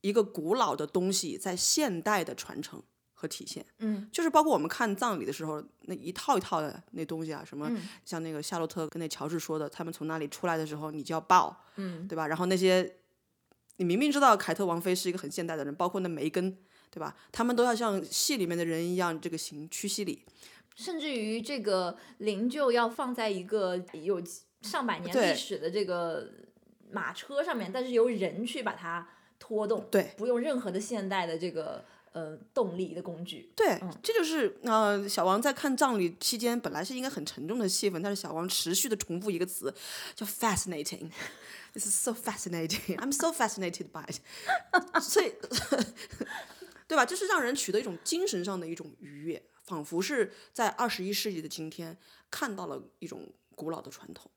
[0.00, 2.82] 一个古老的东西在现代的传承
[3.14, 3.64] 和体现。
[3.78, 12.26] 嗯，就是包括我们看葬礼的时候，那一套一套的那东西啊，什么、嗯像那个夏洛特跟那乔治说的，他们从那里出来的时候，你就要抱，嗯，对吧？
[12.26, 12.98] 然后那些
[13.76, 16.56] 你明明知道凯特王妃是一个很现代的人，包括那梅根，
[16.90, 17.14] 对吧？
[17.30, 20.24] 他们都要像戏里面的人一样，这个行屈膝礼。
[20.74, 24.22] 甚至于这个灵柩要放在一个有
[24.60, 26.30] 上百年历史的这个
[26.90, 29.08] 马车上面，但是由人去把它
[29.38, 31.84] 拖动，对不用任何的现代的这个
[32.16, 33.52] 呃动力的工具。
[33.54, 39.72] 对，这就是呃，小王在看葬礼期间本来是应该很沉重的气氛，但是小王持续的重复一个词，
[40.14, 41.10] 叫 fascinating。
[41.74, 42.96] This is so fascinating.
[42.96, 44.20] I'm so fascinated by it.
[45.02, 45.34] 所以，
[46.88, 47.04] 对吧？
[47.04, 51.98] 就是让人取得一种精神上的一种愉悦，仿佛是在二十一世纪的今天
[52.30, 54.30] 看到了一种古老的传统。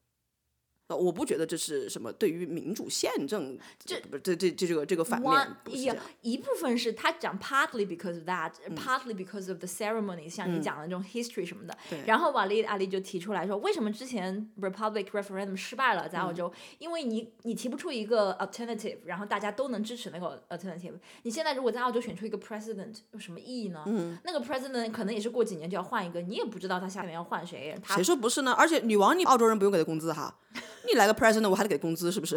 [0.89, 5.31] 呃，我不觉得这是什么对于民主宪政，这不这这这这个这个反面
[5.63, 5.95] 不是这样。
[6.21, 11.77] 一部分是他讲 partly because of that，partly、because of the ceremony，像你讲的这种 history 什么的。
[11.91, 16.51] 对然后瓦利阿里就提出来说，为什么之前 Republic referendum 失败了在澳洲？
[16.79, 20.93] 因为你你提不出一个 alternative，然后大家都能支持那个 alternative。
[21.21, 23.85] 你现在如果在澳洲选出一个 president，有什么意义呢？
[24.23, 27.77] 那个 president 可能也是过几年就要换一个，你也不知道他下面要换谁。
[27.83, 28.51] 他谁说不是呢？
[28.53, 30.35] 而且女王，你澳洲人不用给他工资哈，
[30.87, 32.35] 你来个 president 我还得给工资，是不是？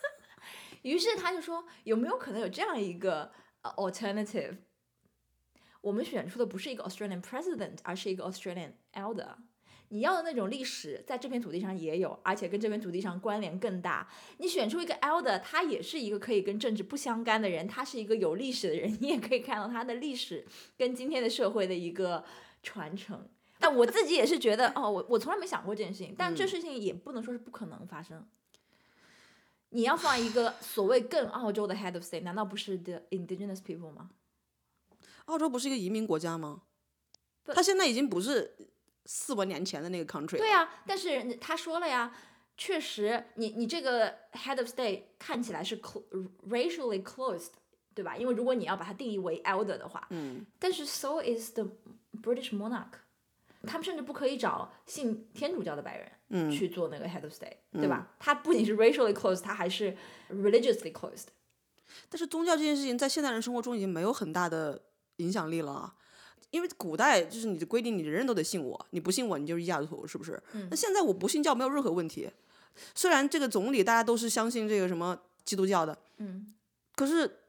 [0.82, 3.30] 于是他就说，有没有可能有这样一个、
[3.62, 4.56] alternative？
[5.82, 9.34] 我们选出的不是一个 Australian president，而是一个 Australian elder。
[9.92, 14.08] 你要的那种历史，在这片土地上也有，而且跟这片土地上关联更大。
[14.38, 20.46] 你选出一个 elder，他也是一个可以跟政治不相干的人，他是一个有历史的人，你也可以看到他的历史
[20.78, 22.24] 跟今天的社会的一个
[22.62, 23.28] 传承。
[23.60, 28.26] 但我自己也是觉得，哦，我我从来没想过这件事情，但这事情也不能说是不可能发生。
[29.68, 34.10] 你要放一个所谓更澳洲的 head of state，难道不是 the indigenous people 吗？
[35.26, 36.62] 澳洲不是一个移民国家吗？
[37.44, 38.56] 不它现在已经不是
[39.04, 40.38] 四万年前的那个 country。
[40.38, 42.12] 对呀、但是他说了呀，
[42.56, 46.02] 确实你，你这个 head of state 看起来是 cl
[46.48, 47.50] racially closed，
[47.94, 48.16] 对吧？
[48.16, 51.68] 因为如果你要把它定义为 elder 的话，嗯，但是 so is the
[52.20, 52.98] British monarch，
[53.66, 58.08] 他们甚至不可以找信天主教的白人，嗯去做那个 head of state，、对吧？
[58.18, 59.96] 他不仅是 racially closed，他还是
[60.30, 61.26] religiously closed。
[62.08, 64.80] 但是宗教这件事情在现代人生活中已经没有很大的
[65.16, 65.94] 影响力了啊。
[66.50, 70.42] 因为古代就是你的规定，你人人都得信我，你不信我，你就是异教徒，是不是？
[70.68, 72.28] 那现在我不信教没有任何问题。
[72.94, 76.52] 虽然这个总理大家都是相信这个什么基督教的，嗯，
[76.96, 77.40] 可是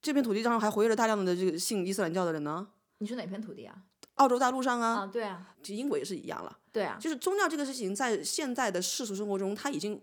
[0.00, 2.68] 这片土地上还活跃着大量的这个信伊斯兰教的人呢。
[2.98, 3.82] 你说哪片土地啊？
[4.20, 6.58] 澳洲大陆上啊，啊，对啊，其实英国也是一样了。
[6.70, 9.98] 对啊，就是宗教这个事情，在现在的世俗生活中，它已经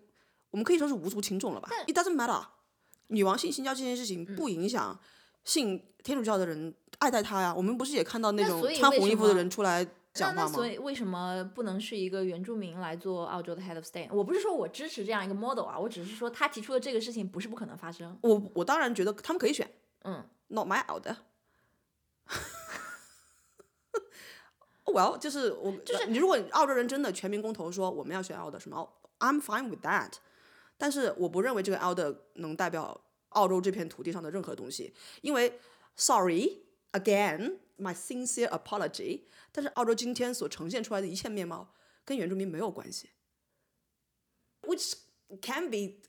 [0.49, 2.43] 我们可以说是无足轻重了吧？It doesn't matter。
[3.09, 4.99] 女王信新教这件事情嗯不影响
[5.45, 7.53] 信天主教的人爱戴她呀。
[7.55, 10.67] 我们不是也看到那种穿红衣服的人出来那讲话吗那所？
[10.67, 14.09] 以为什么不能是一个原住民来做澳洲的 head of state？
[14.11, 18.17] 我不是说我支持这样一个 model 啊，我只是说他提出的这个事情不是不可能发生。
[18.21, 19.69] 我我当然觉得他们可以选
[20.03, 21.15] 嗯，，Not my elder。
[24.87, 26.17] Well，就是我，就是你。
[26.17, 30.13] 如果澳洲人真的全民公投说我们要选澳的什么，I'm fine with that。
[30.77, 35.59] 但是我不认为这个澳的能代表澳洲这片土地上的任何东西，因为
[35.97, 36.63] Sorry
[36.93, 39.23] again, my sincere apology。
[39.51, 41.73] 但是澳洲今天所呈现出来的一切面貌
[42.05, 43.09] 跟原住民没有关系
[44.61, 44.93] ，which
[45.41, 45.99] can be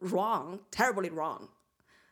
[0.00, 1.48] wrong, terribly wrong。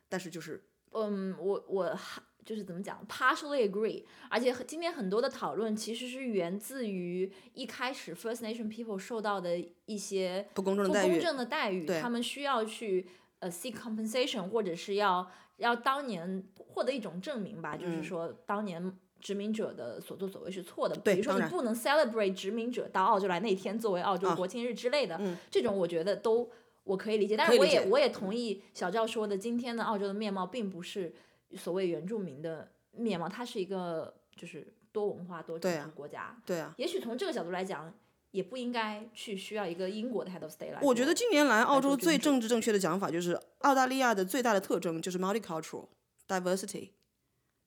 [0.09, 2.23] 但是就是，嗯，我我还。
[2.45, 4.05] 就是怎么讲，partially agree。
[4.29, 11.21] 而且今天很多的讨论其实是源自于一开始 First Nation people 受到的一些不公正的不公待遇。
[11.21, 13.07] 正的待遇，他们需要去
[13.39, 18.97] 呃 seek compensation，或者是要要当年获得一种证明吧，就是说当年。
[19.21, 26.47] 殖民者的所作所为是错的，对比如说你不能 celebrate 殖民者到澳洲来那天作为澳洲啊国庆日之类的，嗯这种我觉得都
[26.83, 27.35] 我可以理解。
[27.35, 31.15] 但是我也我也同意小赵说的，今天的澳洲的面貌并不是
[31.57, 36.37] 所谓原住民的面貌，它是一个就是多文化多种族国家。
[36.47, 37.93] 对啊，也许从这个角度来讲，
[38.31, 40.89] 也不应该去需要一个英国的 head of state 来做。
[40.89, 45.89] 我觉得近年来澳洲最政治正确的讲法就是，澳大利亚的最大的特征就是 multicultural
[46.27, 46.91] diversity，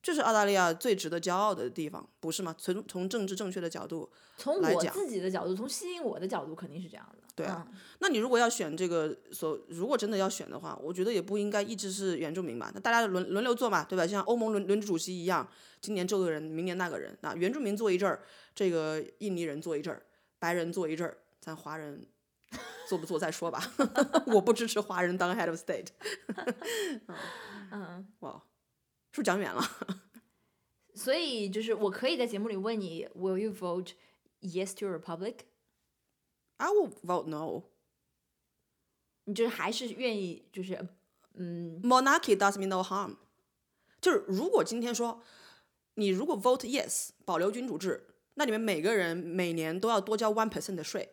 [0.02, 2.54] 这是澳大利亚最值得骄傲的地方，不是吗？
[2.58, 7.27] 从从政治正确的角度，从我自己的角度，从吸引我的角度，肯定是这样的。
[7.38, 14.06] 对啊嗯那你如果要选这个所，如果真的要选的话，我觉得也不应该一直是原住民吧，那大家轮轮流做嘛，对吧？
[14.06, 15.46] 像欧盟轮轮主席一样，
[15.80, 18.22] 今年这个人，明年那个人，那原住民做一阵儿，
[18.54, 20.00] 这个印尼人做一阵儿，
[20.38, 22.06] 白人做一阵儿，咱华人
[22.88, 23.60] 做不做再说吧。
[24.32, 25.88] 我不支持华人当 head of state。
[27.72, 28.40] 嗯，哇，
[29.10, 29.60] 是不是讲远了？
[30.94, 33.94] 所以就是我可以在节目里问你，Will you vote
[34.40, 35.47] yes to republic？
[36.58, 37.64] I will vote no.
[39.24, 40.88] 你就是还是愿意就是
[41.34, 43.16] 嗯 Monarchy does me no harm。
[44.00, 45.20] 就是如果今天说
[45.94, 51.08] 你如果 vote yes 保留君主制，那你们每个人每年都要多交 one percent 的税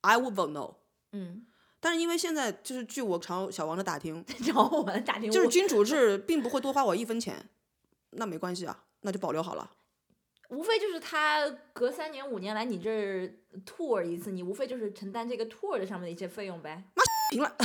[0.00, 0.76] ，I would vote no。
[1.12, 1.46] 嗯，
[1.78, 7.48] 但是因为现在就是据我朝小王的打听， 然后我们打听就是君主制并不会多花我一分钱，
[8.12, 9.70] 那没关系啊，那就保留好了。
[10.52, 13.34] 无非就是他隔三年五年来你这儿
[13.64, 16.84] tour 一次，你无非就是承担这个 tour 的上面的一些费用呗。
[17.30, 17.56] 平了，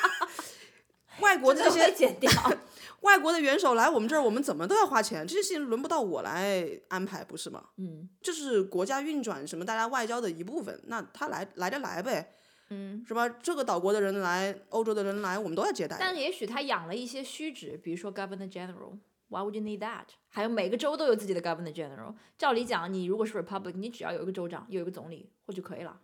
[1.20, 2.30] 外国的这些剪掉。
[3.00, 7.64] 外国的元首来我们这儿，我们怎么都要花钱，这些事情轮不到我来安排，不是吗？
[7.78, 12.34] 嗯这是国家运转什么大家外交的一部分，那他来来就来呗，
[12.68, 13.26] 嗯，是吧？
[13.26, 15.96] 这个岛国的人来，欧洲的人来，我们都要接待。
[15.98, 18.98] 但也许他养了一些虚职，比如说 Governor General。
[19.30, 20.06] Why would you need that？
[20.28, 22.14] 还有每个州都有自己的 Governor General。
[22.36, 26.00] 照理讲，你如果是 Republic，你只要有一个州长，有一个总理，或就可以了。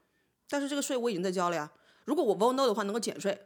[0.49, 1.71] 但是这个税我已经在交了呀，
[2.05, 3.37] 如果我 vote no 的话，能够减税。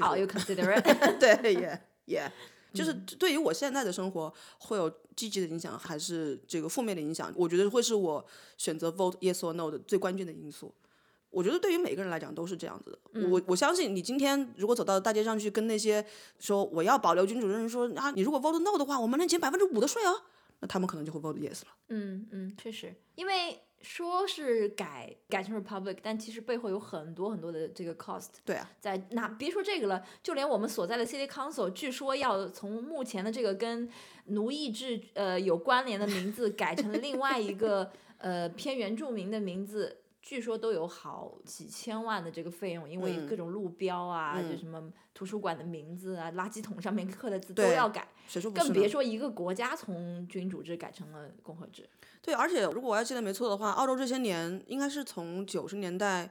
[0.00, 0.84] 哦、y o u consider it
[1.18, 2.32] 对，也也，
[2.74, 7.32] 就是对于我现在的生活会有积极的影响，还是这个负面的影响？
[7.36, 8.24] 我觉得会是我
[8.56, 10.74] 选择 vote yes or no 的最关键的因素。
[11.30, 13.28] 我觉得对于每个人来讲都是这样子的。
[13.28, 16.04] 我我相信你今天如果走到大街上去跟那些
[16.38, 20.12] 说我要保留君主制的人说啊，你如果 vote no 的话，我们能减百分之五的税啊，
[20.60, 21.68] 那他们可能就会 vote yes 了。
[21.88, 29.06] 嗯嗯，确实，因为说是改改成 Republic，但其实背后有很多很多的这个 cost 对啊，在。
[29.10, 33.88] 那别说这个了，就连我们所在的 City Council，据说要从目前的这个跟
[34.26, 39.98] 奴役制呃有关联的名字改成另外一个呃偏原住民的名字。
[40.28, 48.06] 据说都有好几千万的这个费用，因为嗯各种路标啊，就嗯什么图书馆的名字啊、垃圾桶上面刻的字都要改？
[48.54, 51.88] 更别说一个国家从君主制改成了共和制。
[52.20, 56.30] 对，而且如果我要记得没错的话，澳洲这些年应该是从九十年代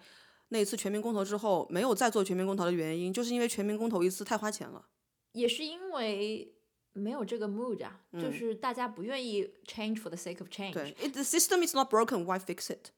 [0.49, 4.85] 那次全民公投之后，没有再做全民公投的原因，就是因为全民公投一次太花钱了。
[5.31, 6.53] 也是因为
[6.93, 12.71] 没有这个 mood 啊，就是大家不愿意 change for the sake of change，对 the system is not broken, why fix
[12.71, 12.91] it？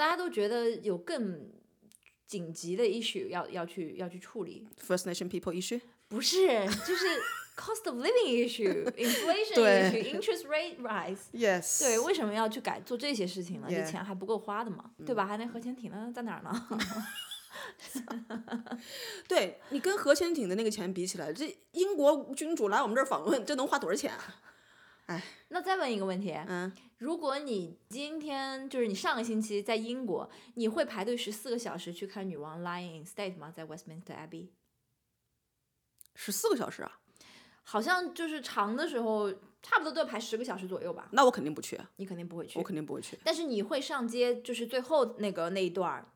[0.00, 1.46] 大家都觉得有更
[2.26, 5.78] 紧急的 issue 要要去要去处理，First Nation people issue？
[6.08, 6.38] 不是，
[6.86, 7.04] 就是
[7.54, 11.18] cost of living issue、 inflation issue、interest rate rise。
[11.34, 11.80] Yes。
[11.80, 13.66] 对，为什么要去改做这些事情呢？
[13.68, 15.26] 这钱还不够花的嘛，对吧？
[15.26, 16.68] 还那核潜艇呢，在哪儿呢？
[19.28, 24.40] 对你跟核潜艇的那个钱比起来，这英国君主来我们这儿访问，这能花多少钱啊？
[25.06, 33.50] 哎那再问一个问题，嗯，如果你今天就是你上个星期在英国，你会排队十四个小时去看女王 lying in state 吗？
[33.50, 34.48] 在 Westminster Abbey？
[36.14, 37.00] 十四个小时啊？
[37.62, 39.32] 好像就是长的时候，
[39.62, 41.08] 差不多都要排十个小时左右吧。
[41.12, 46.06] 那我肯定不去啊，你肯定不会去我，肯定不会去但是你会上街，就是最后那个那一段儿，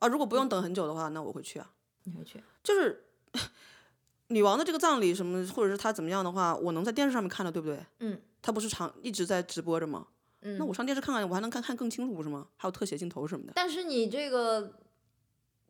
[0.00, 0.08] 啊。
[0.08, 1.70] 如果不用等很久的话，那我会去啊。
[2.02, 2.42] 你会去。
[2.62, 3.06] 就是
[4.28, 7.82] 女王的这个葬礼什么，或者是她怎么样的话，我能在电视上面看到，对不对？
[8.00, 8.20] 嗯。
[8.44, 10.06] 她不是常一直在直播着吗？
[10.42, 12.46] 嗯，那我上电视看看，我还能看看更清楚，不是吗？
[12.56, 13.52] 还有特写镜头什么的。
[13.56, 14.78] 但是你这个，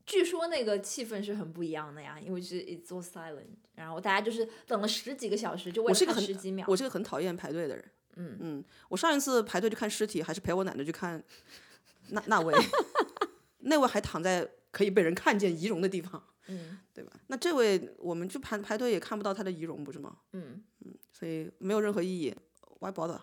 [0.05, 3.47] 据说那个气氛是很不一样的呀，因为是 it's all silent，
[3.77, 6.67] 然后大家就是等了十几个小时，就为了看我是个很十几秒。
[6.69, 7.91] 我是个很讨厌排队的人。
[8.17, 11.23] 嗯嗯，我上一次排队去看尸体，还是陪我奶奶去看
[12.09, 12.53] 那那位，
[13.63, 17.13] 那位还躺在可以被人看见仪容的地方，嗯 对吧？
[17.29, 20.17] 那这位我们去排排队也看不到他的仪容，不是吗？
[20.33, 20.61] 嗯，
[21.13, 22.35] 所以没有任何意义
[22.85, 23.21] ，why bother？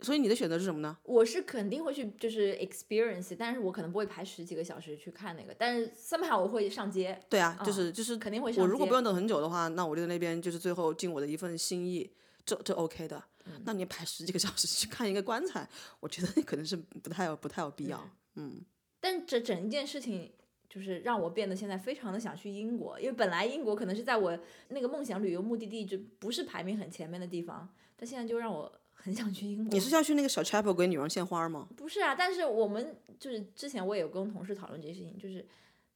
[0.00, 0.98] 所以你的选择是什么呢？
[1.04, 12.10] 我是肯定会去就是 experience，但是我可能不会排十几个小时去看那个，但是 somehow 我会上街，对啊，就嗯是就是肯定会上我如果不用等很久的话，那我就在那边就是最后尽我的一份心意，
[12.44, 13.22] 这这 OK 的。
[13.46, 15.66] 嗯那你排十几个小时去看一个棺材，
[16.00, 18.06] 我觉得可能是不太有不太有必要。
[18.34, 18.60] 嗯
[19.00, 20.30] 但这整一件事情
[20.68, 29.72] 就是让我变得现在非常的想去英国，因为本来英国可能是在我那个梦想旅游目的地就不是排名很前面的地方，但现在就让我很想去英国。
[29.72, 31.68] 你是要去那个小 chapel 给女王献花吗？
[31.76, 32.14] 不是啊？
[32.14, 35.46] 但是我们就是之前我也有跟同事讨论这些事情，就是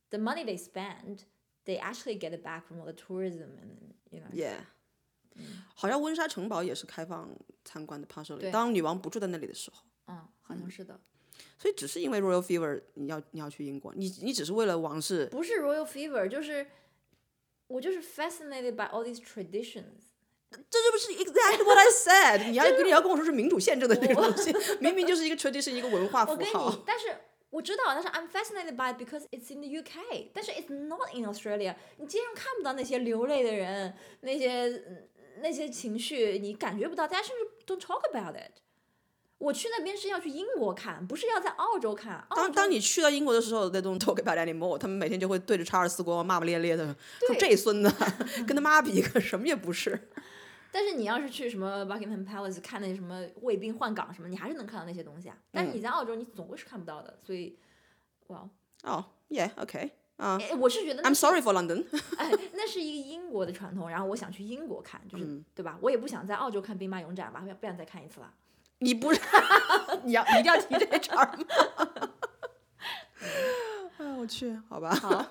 [0.08, 1.20] the money they spend,
[1.64, 4.30] they actually get it back from all the tourism and you know.
[4.32, 4.64] Yeah，
[5.74, 7.30] 好像温莎城堡也是开放
[7.64, 9.84] 参观的 partially，当女王不住在那里的时候。
[10.06, 10.98] 嗯，好像是的。
[11.58, 16.66] 所以只是因为 royal fever，你要你要去英国，你你只是为了王室，不是 royal fever，就是
[17.66, 20.09] 我就是 fascinated by all these traditions。
[20.50, 27.06] 这就不是 exactly what I said 你要你要跟我说是民主宪政的这个东西，明明就是一个 tradition，一个文化符我跟你号。，但是
[27.50, 31.74] 我知道，但是 I'm fascinated by it because it's in the UK，但是 it's not in Australia。
[31.98, 35.08] 你街上看不到那些流泪的人，那些嗯
[35.42, 38.60] 那些情绪，你感觉不到，大家甚至 don't talk about it。
[39.38, 42.26] 我去那边是要去英国看，不是要在澳洲看。
[42.30, 46.94] 洲当当你去到英国的时候，they don't talk about anymore，他们每天就会对着查尔斯国王骂骂咧咧的，
[47.26, 47.90] 说这孙子
[48.46, 50.10] 跟他妈比个什么也不是。
[50.72, 55.36] 但是你要是去什么 Buckingham Palace 看那什么卫兵换岗什么，你还是能看到那些东西啊。
[55.50, 57.18] 但是你在澳洲，你总归是看不到的。
[57.22, 57.58] 所以，
[58.28, 58.48] 哇，
[58.84, 61.84] 哦、yeah，OK，啊、哎我是觉得那 I'm sorry for London
[62.18, 65.78] 哎，那是一个英国的传统，然后我想去英国看，就是、嗯对吧？
[65.80, 68.32] 我也不想在澳洲看兵马俑展吧，不想再看一次了。
[68.78, 69.20] 你不是
[70.04, 71.44] 你要你一定要提这茬儿吗？
[73.98, 74.94] 哎，我去，好吧。
[74.94, 75.26] 好，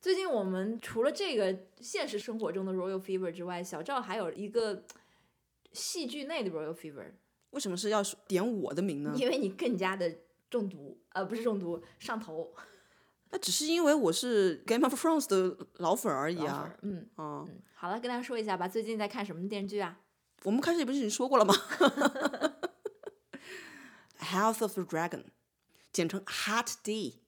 [0.00, 4.84] 最近我们除了这个现实生活中的 royal fever 之外，小赵还有一个
[5.72, 7.12] 戏剧内的 royal fever，
[7.50, 9.12] 为什么是要点我的名呢？
[9.16, 10.18] 因为你更加的
[10.48, 12.54] 中毒，呃，不是中毒，上头。
[13.30, 16.74] 那只是因为我是 Game of Thrones 的老粉而已啊。
[16.82, 19.98] 嗯嗯，嗯，好了，跟大家说一下吧，最近在看什么电视剧啊？
[20.44, 21.54] 我们开始不是已经说过了吗？
[24.20, 25.24] House of the Dragon，
[25.92, 27.20] 简称 Hot D。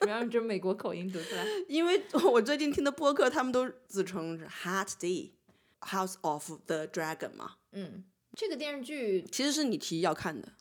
[0.00, 1.44] 为什么要用这美国口音读出来？
[1.68, 5.32] 因为我最近听的播客，他们都自称是 Hot Day
[5.80, 10.52] House of the Dragon 嘛，嗯，这个电视剧其实是你提议要看的。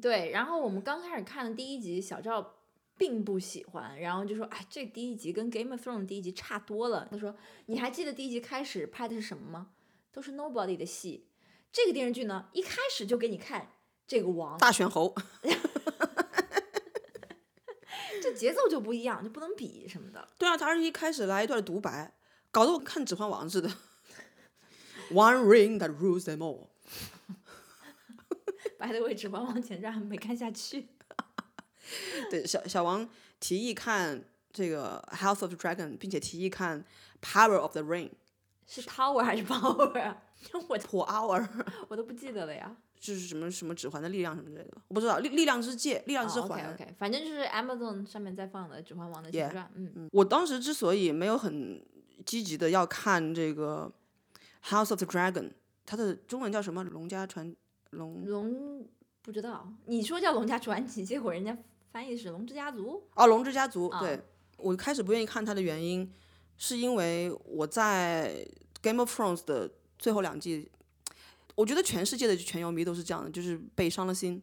[0.00, 2.54] 对，然后我们刚开始看的第一集，小赵
[2.96, 9.68] 并不喜欢，然后就说：“哎，这第一集跟《Game of Thrones》第一集差多了。”他说：“你还记得第一集开始拍的是什么吗？
[10.10, 11.26] 都是 Nobody 的戏。
[11.70, 13.72] 这个电视剧呢，一开始就给你看
[14.06, 15.14] 这个王，大选猴，
[18.32, 20.26] 这节奏就不一样，就不能比什么的。
[20.38, 22.14] 对啊，他是一开始来一段独白，
[22.50, 23.68] 搞得我看《指环王》似的。
[25.12, 26.68] One ring that rules them all。
[28.78, 30.88] 白的位指环王前传还没看下去。
[32.30, 33.06] 对，小小王
[33.38, 36.82] 提议看这个《House of Dragon》，并且提议看
[37.20, 38.08] 《Power of the Ring》
[38.66, 40.22] 是 Tower 还是 Power 啊？
[40.68, 41.48] 我 per hour，
[41.88, 42.76] 我都不记得了呀。
[42.98, 45.18] 就是什么什么指环的力量什么之类的，我不知道。
[45.18, 46.60] 力力量之戒，力量之哦、环。
[46.72, 49.68] OK OK，反正就是 Amazon 上面在放的《指环王》的前传。
[49.74, 51.84] 嗯，嗯，我当时之所以没有很
[52.24, 53.92] 积极的要看这个
[54.70, 55.32] 《House of the Dragon》，
[55.84, 56.84] 它的中文叫什么？
[56.84, 57.52] 龙家传
[57.90, 58.86] 龙龙
[59.20, 61.58] 不知道，你说叫《龙家传奇》，结果人家
[61.90, 63.88] 翻译是《龙之家族哦，龙之家族。
[63.88, 64.20] 啊对
[64.58, 66.08] 我开始不愿意看它的原因，
[66.56, 68.46] 是因为我在
[68.80, 69.68] 《Game of Thrones》的
[70.02, 70.68] 最后两季，
[71.54, 74.42] 我觉得全世界的全游迷都是这样的，就是被伤了心，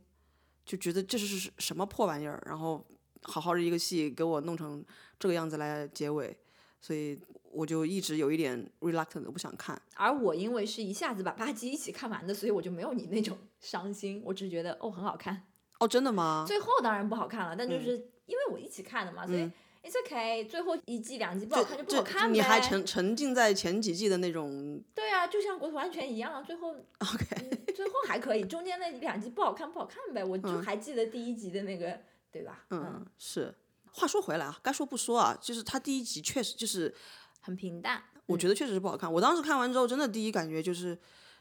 [0.65, 2.87] 就觉得这是什么破玩意儿，然后
[3.23, 4.81] 好好的一个戏给我弄成
[5.19, 6.37] 这个样子来结尾，
[6.79, 7.19] 所以
[7.51, 15.43] 我就一直有一点 reluctant，我不想看。》，而我因为是一下子把八集一起看完的，所以我就没有你那种伤心，我只是觉得哦很好看。
[15.79, 16.45] 哦，真的吗？
[16.47, 17.91] 最后当然不好看了，但就是
[18.25, 19.53] 因为我一起看的嘛，所以嗯
[19.89, 20.47] it's okay。
[20.47, 22.33] 最后一季两集不好看就不好看呗。
[22.33, 26.69] 你还沉沉浸在前几季的那种对啊，就像国土安全一样啊，最后
[26.99, 31.99] OK，嗯最后还可以，中间那两集不好看不好看呗，我就还记得第一集的那个，
[32.31, 32.65] 对吧？
[32.69, 33.53] 嗯，是。
[33.91, 36.93] 话说回来啊，该说不说啊，就是它第一集确实就是
[37.41, 38.01] 很平淡。
[38.27, 39.11] 我觉得确实是不好看。
[39.11, 40.97] 我当时看完之后，真的第一感觉就是，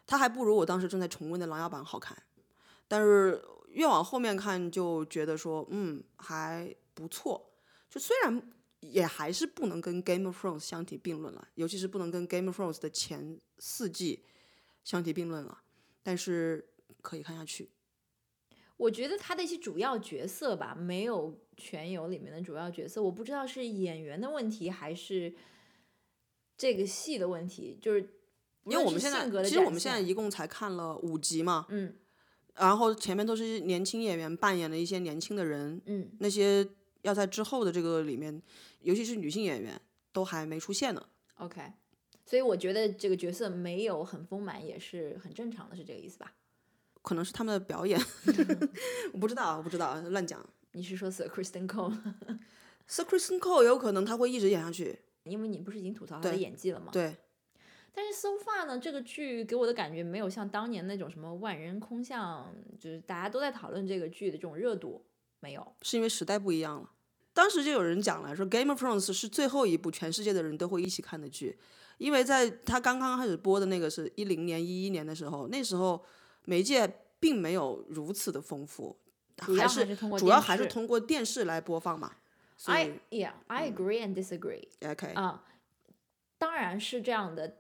[0.07, 2.17] 它还不如我当时正在重温的《琅琊榜》好看。
[2.89, 7.48] 但是越往后面看，就觉得说，嗯，还不错。
[7.91, 14.25] 就虽然也还是不能跟《Game of Thrones》相提并论了，尤其是不能跟《Game of Thrones》的前四季
[14.85, 15.63] 相提并论了，
[16.03, 16.69] 但是
[17.03, 17.71] 可以看下去。
[18.77, 25.35] 我觉得他的一些主要角色吧，没有全游里面的主要角色，我不知道是演员的问题还是
[26.57, 28.01] 这个戏的问题，就是
[28.65, 31.97] 因为我们现在其实我们现在一共才看了五集嘛，嗯
[32.55, 36.65] 然后前面都是年轻演员扮演了一些年轻的人，嗯那些
[37.03, 38.43] 要在之后的这个里面，
[38.81, 39.81] 尤其是女性演员
[40.13, 41.09] 都还没出现呢。
[41.37, 41.73] OK，
[42.25, 46.35] 所以我觉得这个角色没有很丰满也是很正常的，是这个意思吧？
[47.03, 47.99] 可能是他们的表演，
[49.15, 50.45] 我不知道，我不知道，乱讲。
[50.73, 56.91] 你是说 Sir Kristen Cole？Sir Kristen Cole 有可能他会一直演下去，因为你不是已经吐槽他的演技了吗？
[56.93, 57.17] 对，
[57.95, 65.03] 但是 so far 呢，这个剧给我的感觉没有像当年那种什么万人空巷，就是大家都在讨论这个剧的这种热度，
[65.41, 65.75] 没有。
[65.83, 66.91] 是因为时代不一样了。
[67.33, 71.57] 当时就有人讲了，说《Game of Thrones》是最后一部全世界的人都会一起看的剧，
[71.99, 76.05] 因为在它刚刚开始播的那个是一零年、一一年的时候，那时候
[76.47, 78.99] 媒介并没有如此的丰富，
[79.57, 82.17] 还是主要还是通过电视来播放嘛。
[82.57, 85.45] 所 I 以 yeah I agree and disagree，OK，啊，
[86.39, 87.59] 当然是这样的。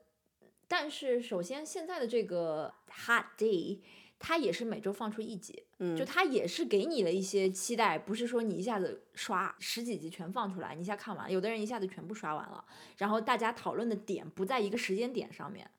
[0.66, 2.74] 但是首先现在的这个
[3.07, 3.79] Hot Day，
[4.19, 12.64] 它也是每周放出一集，嗯就它也是给你了一些期待，不是说你一下子刷十几集全放出来，你一下看完，有的人一下子全部刷完了，
[12.97, 15.71] 然后大家讨论的点不在一个时间点上面，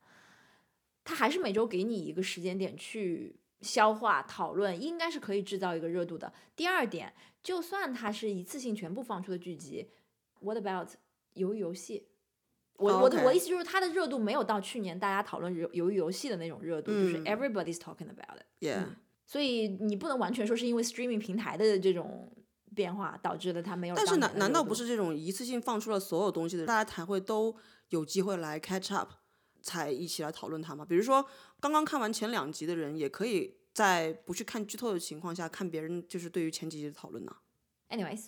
[1.03, 6.31] 它还是每周给你一个时间点去消化讨论，应该是可以制造一个热度的。
[6.55, 7.13] 第二点，
[7.43, 9.89] 就算它是一次性全部放出的剧集
[10.39, 10.89] ，What about
[11.35, 12.08] 鱿鱼游戏？
[12.79, 18.45] 我我的我的意思就是它的热度没有到去年大家讨论游鱿鱼游戏的那种热度，就是嗯 everybody's talking about it。
[18.59, 18.85] ，Yeah，
[19.25, 22.33] 所以你不能完全说是因为 streaming 平台的这种
[22.73, 24.17] 变化导致了它没有但是。
[24.17, 27.55] 难难道不是这种一次性放出了所有东西的，大家才会都
[27.89, 29.11] 有机会来 catch up，
[29.61, 30.85] 才一起来讨论它吗？
[30.85, 31.25] 比如说
[31.59, 37.35] 刚刚看完前两集的人，也可以在不去看剧透的情况下看别人就是对于前几集的讨论呢
[37.89, 38.27] ？？Anyways，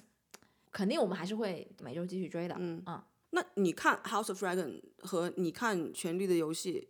[0.71, 2.55] 肯定我们还是会每周继续追的。
[2.59, 6.87] 嗯嗯那你看《House of Dragon》和你看《权力的游戏》，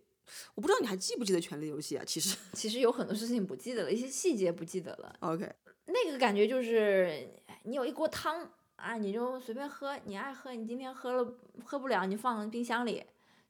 [0.54, 2.04] 我不知道你还记不记得《权力的游戏》啊？
[2.04, 5.14] 其实 其实有很多事情不记得了，一些细节不记得了。
[5.20, 5.50] ，OK，
[5.86, 7.28] 那个感觉就是
[7.64, 11.34] 你有一锅汤啊，你就随便喝，你爱喝，你今天喝了
[11.64, 13.04] 喝不了，你放冰箱里，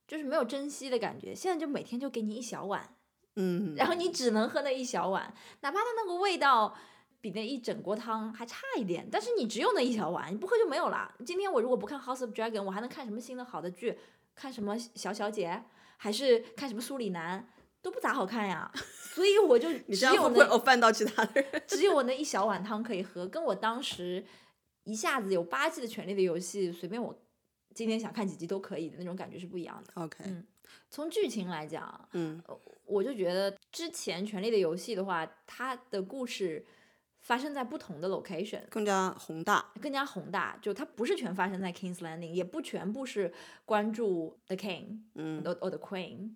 [0.07, 1.34] 就是没有珍惜的感觉。
[1.34, 2.95] 现在就每天就给你一小碗，
[3.36, 6.76] 嗯，然后你只能喝那一小碗，哪怕它那个味道
[7.23, 11.11] 比那一整锅汤还差一点，但是你只有那一小碗，你不喝就没有了。
[11.25, 13.97] 今天我如果不看《House of Dragon》，我还能看什么新的好的剧？
[14.35, 15.62] 看什么小小姐，
[15.97, 17.49] 还是看什么苏里南，
[17.81, 18.70] 都不咋好看呀。
[19.14, 21.62] 所以我就 你只有那 offend 到其他的人？
[21.68, 24.25] 只有我那一小碗汤可以喝，跟我当时
[24.83, 27.16] 一下子有八季的《权力的游戏》，随便我
[27.73, 30.03] 今天想看几集都可以的那种感觉是不一样的。
[30.03, 30.45] OK，嗯
[30.89, 32.43] 从剧情来讲，嗯
[32.87, 36.64] 我就觉得之前《权力的游戏》的话，它的故事
[37.23, 39.73] 发生在不同的 location，更加宏大。
[39.81, 43.33] 更加宏大，就它不是全发生在 King's Landing，也不全部是
[43.64, 46.35] 关注 the King，嗯，or the Queen，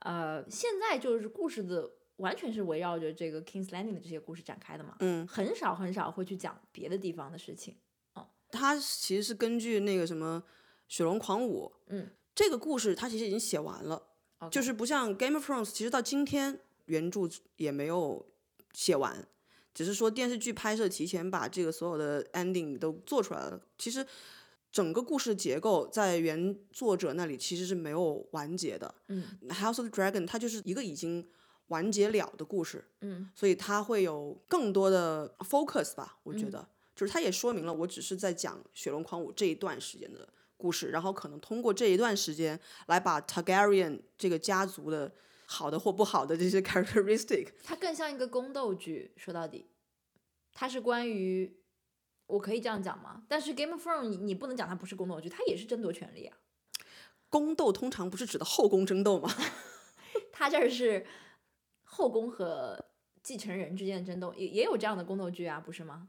[0.00, 7.76] 呃，现在就是故事的完全是围绕着这个 King's Landing 的这些故事展开的嘛，嗯，很少很少会去讲别的地方的事情。
[8.14, 10.42] 哦它其实是根据那个什么
[10.88, 14.02] 《雪龙狂舞》，嗯，这个故事它其实已经写完了
[14.50, 17.22] 就是不像《Game of Thrones》，其实到今天原著
[17.56, 18.24] 也没有
[18.72, 19.26] 写完，
[19.76, 23.60] 只是说电视剧拍摄提前把这个所有的 ending 都做出来了。
[23.76, 24.04] 其实
[24.72, 28.94] 整个故事结构在原作者那里其实是没有完结的。
[29.08, 31.28] 嗯《House of Dragon》它就是一个已经
[31.66, 45.12] 完结了的故事，嗯所以它会有更多的 focus 吧，我觉嗯得，就是它也说明了我只是在讲雪龙狂舞这一段时间的故事，然后可能通过这一段时间来把 Targaryen 这个家族的
[45.46, 49.66] 好的或不好的这些 characteristic，它更像一个宫斗剧，说到底，
[50.52, 51.56] 它是关于，
[52.26, 53.22] 我可以这样讲吗？
[53.28, 56.36] 但是 Game of Thrones 你你不能讲它不是宫斗剧，它也是争夺权力啊。
[57.28, 59.28] 宫斗通常不是指的后宫争斗吗？
[60.32, 61.06] 它这儿是
[61.82, 62.84] 后宫和
[63.22, 66.08] 继承人之间的争斗，也也有这样的宫斗剧啊，不是吗？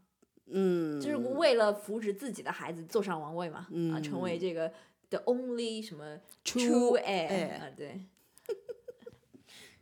[0.49, 4.71] 嗯，就是为了扶植自己的孩子坐上王位嘛，啊，成为嗯这个
[5.09, 8.05] the only 什么 True heir 啊，对。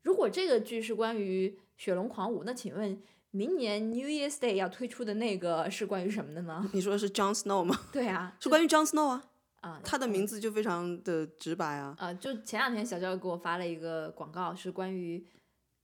[0.05, 3.01] 如果这个剧是关于雪龙狂舞，那请问
[3.31, 6.69] 明年 New Year's Day 要推出的那个是关于什么的呢？
[6.73, 7.75] 你说的是 Jon Snow 吗？
[7.91, 9.23] 对啊， 是关于 Jon Snow 啊，
[9.61, 11.95] 啊，他的名字就非常的直白啊。
[11.97, 15.25] 啊，就前两天小娇给我发了一个广告，是关于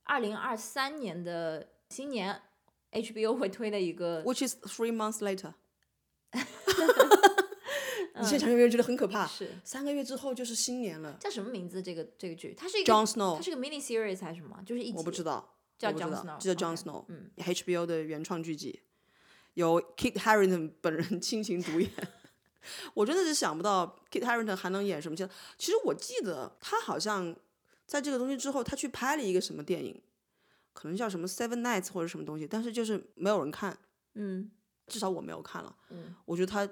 [0.04, 2.40] 二零二三年的新年
[2.92, 5.54] HBO 会推的一个 Which is three months later。
[8.16, 9.26] 你现在想有没有觉得很可怕？
[9.28, 11.18] 是三个月之后就是新年了。
[11.20, 11.82] 叫什么名字？
[11.82, 14.62] 这个这个剧，它是一个 Jon Snow 它是个 mini series 还是什么？
[14.66, 18.82] 就是一集我不知道，叫我不知 Jon 道 Snow，就叫 Jon Snow，嗯 HBO 的原创剧集，
[19.53, 21.89] 由 Kit Harington 本人 亲情主演。
[22.93, 25.30] 我真的是想不到 Kit Harington 还能演什么其他。
[25.57, 27.36] 其实我记得他好像
[27.88, 29.99] 在这个东西之后，他去拍了一个什么电影，
[30.74, 33.76] 可能叫什么 Seven Nights 或者什么东西，但是就是没有人看，
[34.14, 34.51] 嗯
[34.88, 35.76] 至少我没有看了。
[35.89, 36.70] 嗯，我觉得他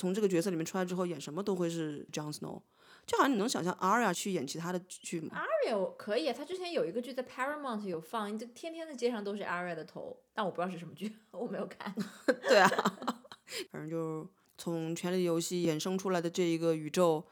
[0.00, 2.62] 从这个角色里面出来之后，演什么都会是 Jon Snow，
[3.06, 11.94] 就好像你能想象 Aria 去演其他的剧吗？Aria 可以啊，他之前有一个剧在 Paramount 有放，就天天的街上都是 Aria 的头，但我不知道是什么剧， 我没有看。
[12.48, 12.68] 对啊，
[13.70, 14.26] 反正就
[14.56, 17.22] 从《权力的游戏》衍生出来的这一个宇宙，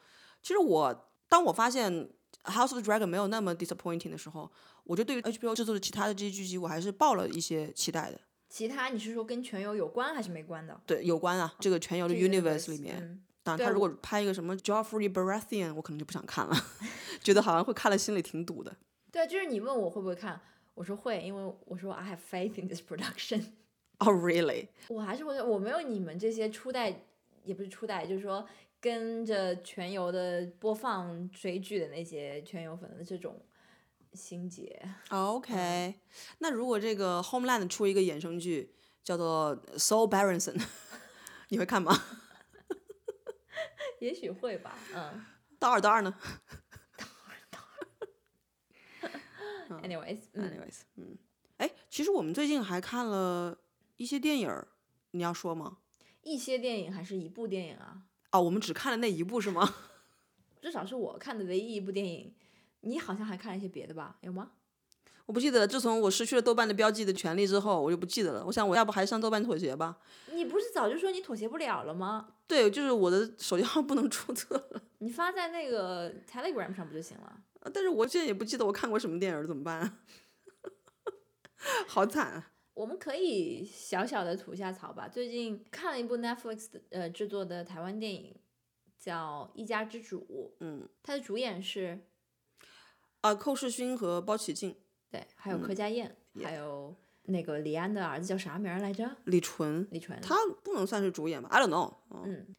[0.43, 1.91] 其实我当我发现
[2.45, 4.51] 《House of the Dragon》没有那么 disappointing 的时候，
[4.85, 8.21] 我就对于 HBO 制作的其他的这些剧集，我还是抱了一些期待的。
[8.49, 10.81] 其他你是说跟全游有关还是没关的？
[10.87, 16.55] 对，有关啊，这个全游的 universe 里面，嗯当然他如果拍一个什么 Joffrey Baratheon，我可能就不想看了，
[17.23, 18.77] 觉得好像会看了心里挺堵的。
[19.11, 20.39] 对啊，就是你问我会不会看，
[20.75, 23.45] 我说会，因为我说 I have faith in this production。
[24.01, 27.03] Oh、r e a l l y 我还是会，我没有你们这些初代，
[27.43, 28.47] 也不是初代，就是说
[28.81, 33.41] 跟着全游的播放追剧的那些全游粉的这种
[34.19, 34.85] 心结。
[35.11, 35.95] OK，、
[36.39, 40.61] 那如果这个 Homeland 出一个衍生剧叫做 Soul Baronson，
[41.49, 41.97] 你会看吗？
[44.01, 45.25] 也许会吧，嗯。
[45.59, 46.15] 大二大二呢
[46.97, 47.59] 大二大
[49.71, 51.19] 二 Anyways，嗯，？Anyways，嗯，
[51.57, 53.59] 哎，其实我们最近还看了
[53.97, 54.69] 一些电影儿，
[55.13, 55.79] 你要说吗？
[56.23, 58.03] 一些电影还是一部电影啊，
[58.33, 59.75] 哦，我们只看了那一部是吗？
[60.63, 62.35] 至少是我看的唯一一部电影。
[62.81, 64.17] 你好像还看了一些别的吧？
[64.23, 64.53] 有吗？
[65.27, 65.67] 我不记得了。
[65.67, 68.45] 自从我失去了豆瓣的标记的权利之后，我就不记得了。
[68.47, 69.99] 我想我要不还是上豆瓣妥协吧？
[70.33, 72.35] 你不是早就说你妥协不了了吗？
[72.47, 74.83] 对，就是我的手机号不能注册了。
[74.99, 77.27] 你发在那个 Telegram 上不就行了？
[77.61, 79.99] 啊但是我现在也不记得我看过什么电影儿，怎么办、啊？
[81.87, 82.53] 好惨啊！
[82.73, 85.09] 我们可以小小的吐一下槽吧。
[85.09, 88.35] 最近看了一部 Netflix 的呃制作的台湾电影，
[88.97, 92.07] 叫《一家之主》，嗯，它的主演是
[93.21, 94.77] 啊，寇世勋和包启静、
[95.11, 96.95] 对，还有柯佳燕，还有
[97.25, 99.11] 那个李安的儿子叫啥名儿来着？
[99.25, 100.19] 李纯，李纯。
[100.21, 102.23] 他不能算是主演吧？I don't know 嗯。
[102.25, 102.57] 嗯，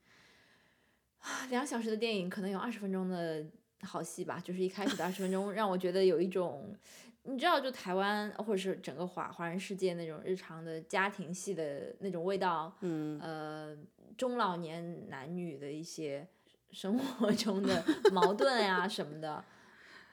[1.50, 3.46] 两小时的电影可能有二十分钟的
[3.84, 6.76] 好戏吧，就是一开始的二十分钟让我觉得有一种，
[7.24, 13.78] 你知道，就台湾或者是整个华华人世界那种日常的家庭戏的那种味道，嗯，呃，
[14.18, 16.28] 中老年男女的一些
[16.72, 17.82] 生活中的
[18.12, 19.42] 矛盾呀、什么的。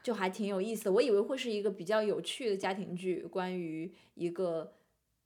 [0.07, 4.73] 就还挺有意思的，我以为会是一个比较有趣的家庭剧，关于一个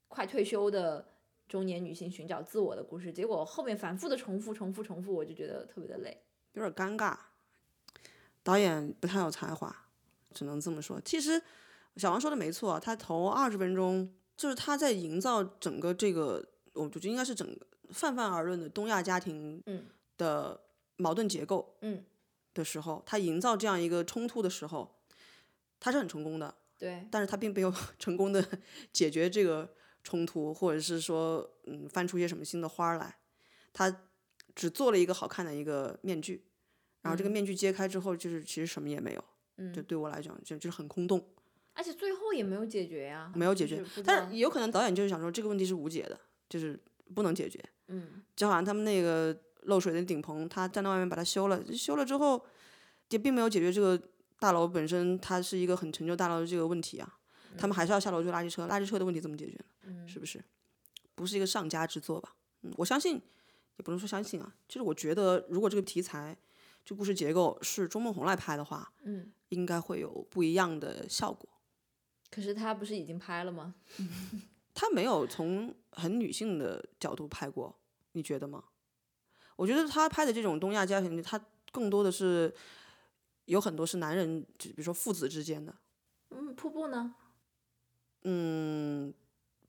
[0.07, 1.07] 快退休的
[1.47, 3.13] 中年女性寻找自我的故事。
[3.13, 6.23] 结果后面反复的重复、重复、重复，我就觉得特别的累。
[6.53, 7.15] 有点尴尬。
[8.41, 9.85] 导演不太有才华，
[10.33, 10.99] 只能这么说。
[11.01, 11.39] 其实
[11.97, 19.85] 小王说的没错，他头二十分钟就是他在营造整个这个，我觉得应该是整个泛泛而论的东亚家庭嗯
[20.17, 20.59] 的
[20.97, 22.03] 矛盾结构嗯，
[22.53, 24.99] 的时候，他营造这样一个冲突的时候，
[25.79, 26.55] 他是很成功的。
[26.77, 28.43] 对，但是他并没有 成功的
[28.91, 29.73] 解决这个
[30.03, 33.17] 冲突，或者是说，嗯，翻出一些什么新的花儿来。
[33.71, 34.03] 他
[34.55, 36.43] 只做了一个好看的一个面具，
[37.01, 39.23] 然后这个面具揭开之后，就是其实什么也没有。
[39.57, 41.23] 嗯就对我来讲，就就是很空洞，
[41.73, 46.79] 而且最后也没有解决呀，没有解决但是有可能导演就是想说这个问题是无解的，就是
[47.13, 47.63] 不能解决。
[47.87, 52.43] 嗯就好像他们那个漏水的顶棚，他站在外面把它修了，修了之后
[53.09, 54.01] 也并没有解决这个
[54.39, 57.17] 大楼本身它是一个很陈旧大楼的这个问题啊。
[57.57, 59.65] 他们还是要下楼追垃圾车，垃圾车的问题怎么解决呢？
[59.83, 60.43] 嗯是不是？
[61.15, 62.33] 不是一个上佳之作吧？
[62.61, 66.37] 嗯，我相信，也不能说相信啊，就是我觉得如果这个题材、
[66.85, 69.31] 这故事结构是钟梦红来拍的话，嗯。
[69.49, 71.49] 应该会有不一样的效果。
[72.29, 73.75] 可是他不是已经拍了吗？
[74.73, 77.77] 他没有从很女性的角度拍过，
[78.13, 78.63] 你觉得吗？
[79.61, 81.39] 我觉得他拍的这种东亚家庭，他
[81.71, 82.51] 更多的是
[83.45, 85.71] 有很多是男人，就比如说父子之间的。
[86.31, 87.13] 嗯，瀑布呢？
[88.23, 89.13] 嗯，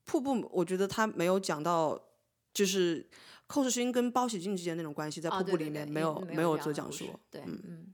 [0.03, 2.07] 瀑布，我觉得他没有讲到，
[2.51, 3.07] 就是
[3.45, 7.05] 寇世勋跟包喜静之间那种关系，在哦瀑布里面没有没有做讲述。
[7.29, 7.93] 对，嗯嗯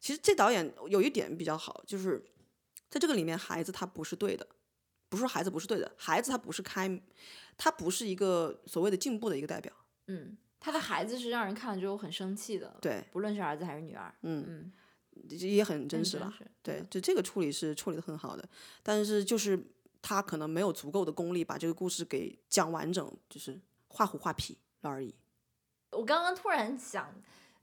[0.00, 2.24] 其实这导演有一点比较好，就是
[2.88, 4.48] 在这个里面，孩子他不是对的，
[5.10, 6.98] 不是说孩子不是对的，孩子他不是开，
[7.58, 9.70] 他不是一个所谓的进步的一个代表。
[10.06, 14.72] 嗯，他的孩子是让人看了之后很生气的，对，不论是儿子还是女儿，嗯，嗯，
[15.38, 16.32] 也很真实了。
[16.36, 18.48] 实对，就这个处理是处理的很好的，
[18.82, 19.58] 但是就是
[20.02, 25.14] 他可能没有足够的功力把这个故事给讲完整，就是画虎画皮了而已。
[25.92, 27.14] 我刚刚突然想，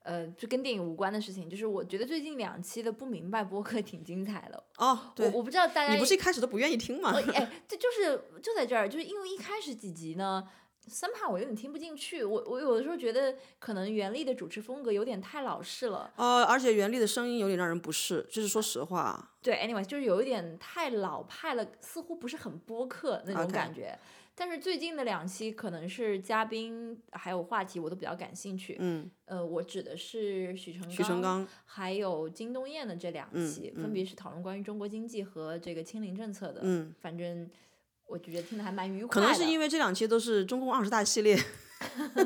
[0.03, 4.63] 呃，就跟电影无关的事情，就是我觉得最近两期的不明白播客挺精彩的。
[4.77, 7.11] 哦，对我，我不知道大家你不是一开始都不愿意听吗？
[7.13, 10.47] 我哎，这就是就在这儿，就是因为一开始几集呢
[10.89, 12.23] ，somehow 我有点听不进去。
[12.23, 16.11] 我我有的时候觉得可能袁立的主持风格有点太老式了。
[16.15, 19.31] 哦，而且袁立的声音有点让人不适，就是说实话。
[19.41, 23.97] 对，anyway，就是有一点太老派了，似乎不是很播客那种感觉。
[24.35, 28.75] 但是最近的两期可能是嘉宾还有话题我都比较感兴趣。
[28.79, 36.61] 嗯，呃，我指的是许成许成刚，还有金东彦的这两嗯期，嗯分别是讨论关于中国经济和这个清零政策的。
[36.63, 37.47] 嗯，反正
[38.07, 39.21] 我觉得听得还蛮愉快可。
[39.21, 41.37] 能是因为这两期都是中共二十大系列。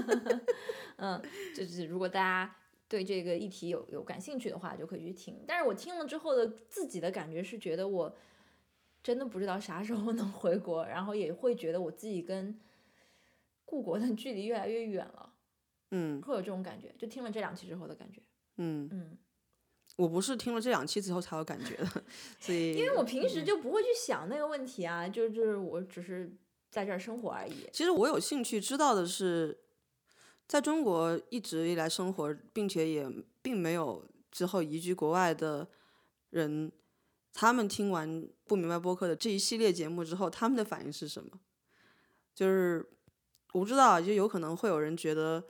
[0.97, 1.21] 嗯，
[1.55, 2.55] 就是如果大家
[2.88, 5.43] 对这个议题有有感兴趣的话，就可以去听。
[5.47, 8.15] 但是我听了之后的自己的感觉是觉得我
[9.03, 12.59] 真的不知道啥时候能回国，然后也会觉得我自己跟
[13.63, 15.34] 故国的距离越来越远了，
[15.91, 16.93] 嗯会有这种感觉。
[16.97, 18.21] 就听了这两期之后的感觉，
[18.57, 19.17] 嗯，嗯，
[19.97, 22.03] 我不是听了这两期之后才有感觉的，
[22.39, 26.31] 所以因为我平时就不会去想那个问题啊，就就是我只是
[26.69, 27.67] 在这儿生活而已。
[27.73, 29.57] 其实我有兴趣知道的是，
[30.47, 35.67] 在中国一直以来生活，并且也并没有之后移居国外的
[36.29, 36.71] 人，
[37.33, 41.31] 他们听完不明白播客的这一系列节目之后，他们的反应是什么？
[42.35, 42.87] 就是
[43.53, 45.43] 我不知道，就有可能会有人觉得，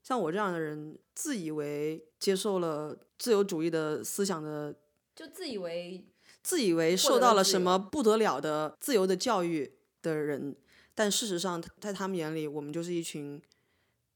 [0.00, 4.74] 像我这样的人，自以为接受了自由主义的思想的
[5.14, 6.02] 就自以为
[6.42, 10.56] 自以为受到了什么不得了的自由的教育的人，
[10.94, 13.38] 但事实上，在他们眼里，我们就是一群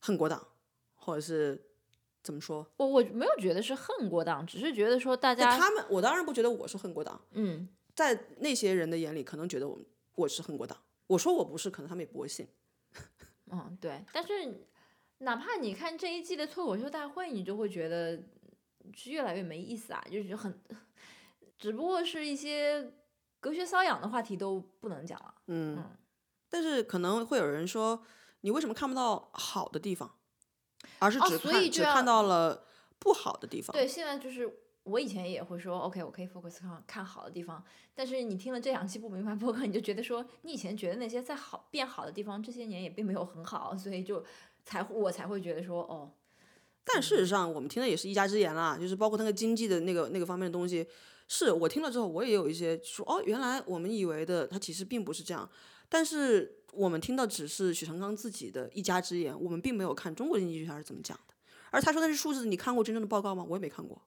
[0.00, 0.48] 恨国党，
[0.94, 1.62] 或者是
[2.22, 2.66] 怎么说？
[2.78, 9.84] 我我没有觉得是恨国党，只是觉得说大家他们，我当然不觉得我是恨国党，嗯在那些人的眼里，可能觉得我们
[10.14, 10.78] 我是恨国党。
[11.06, 12.48] 我说我不是，可能他们也不会信。
[13.52, 14.66] 嗯对，但是
[15.24, 18.22] 哪怕你看这一季的脱口秀大会，你就会觉得
[18.94, 20.62] 是越来越没意思啊，就是很，
[21.58, 22.92] 只不过是一些
[23.40, 25.34] 隔靴搔痒的话题都不能讲了。
[25.46, 25.96] 嗯，嗯
[26.48, 28.04] 但是可能会有人说，
[28.42, 30.14] 你为什么看不到好的地方，
[30.98, 32.66] 而是哦只看、只看到了
[32.98, 33.72] 不好的地方？
[33.74, 37.64] 对，现在就是我以前也会说，OK，我可以 focus 看看好的地方，
[37.94, 44.22] 但是你听了这两期不明白播客，你就觉得说，你以前觉得那些在好变好的地方，这些年也并没有很好，所以就
[44.64, 46.12] 才会我才会觉得说，哦，
[46.84, 50.86] 但事实上，我们听的也是一家之言啦，就是包括那个经济的那个那个方面的东西，
[51.28, 55.48] 是我听了之后，我也有一些说，哦，原来我们以为的，它其实并不是这样。
[55.88, 61.34] 但是我们听到只是许成刚自己的一家之言，我们并没有看中国经济学家是怎么讲的。
[61.70, 63.44] 而他说那是数字，你看过真正的报告吗？
[63.48, 64.00] 我也没看过。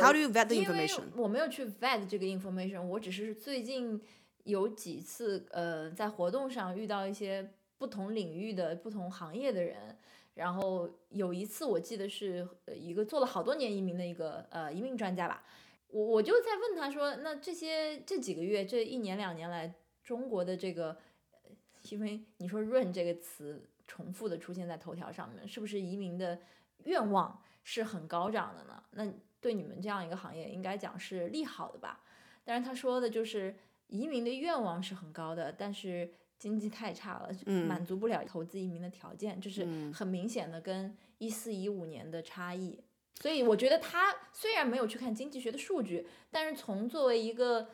[0.00, 1.02] How do you vet the information？
[1.16, 4.00] 我没有去 vet 这个 information，我只是最近
[4.44, 7.52] 有几次呃在活动上遇到一些
[7.82, 9.98] 不同领域的不同行业的人，
[10.34, 15.42] 然后有一次我记得是一个做了好多年移民的一个呃移民专家吧，
[15.88, 19.74] 我我就在问他说，那这些这几个月这一年两年来
[20.04, 20.96] 中国的这个，
[21.32, 21.50] 呃
[21.90, 26.38] 因为你说“润”这个词重复的出现在头条上面，是不是移民的
[26.84, 28.80] 愿望是很高涨的呢？
[28.92, 32.04] 那对你们这样一个行业，应该讲是利好的吧？
[32.44, 33.56] 但是他说的就是
[33.88, 36.08] 移民的愿望是很高的，但是
[36.42, 42.82] 经济太差了，嗯满足不了投资移民的条件，就是嗯很明显的跟一四一五年的差异。
[43.20, 47.68] 所以我觉得他虽然没有去看经济学的数据，但是从作为一个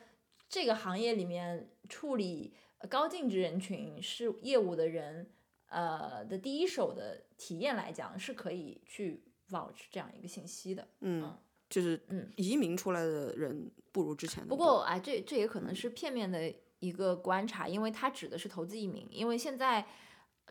[0.47, 5.31] 这个行业里面处理呃高净值人群是业务的人，
[5.69, 10.87] 呃的第一手的体验来讲，是可以去 vouch 这样一个信息的。
[10.99, 11.35] 嗯，
[11.67, 14.47] 就是嗯移民出来的人不如之前。
[14.47, 19.85] 不过哎，这这也可能是片面的一个观察，因为它指的是投资移民，因为现在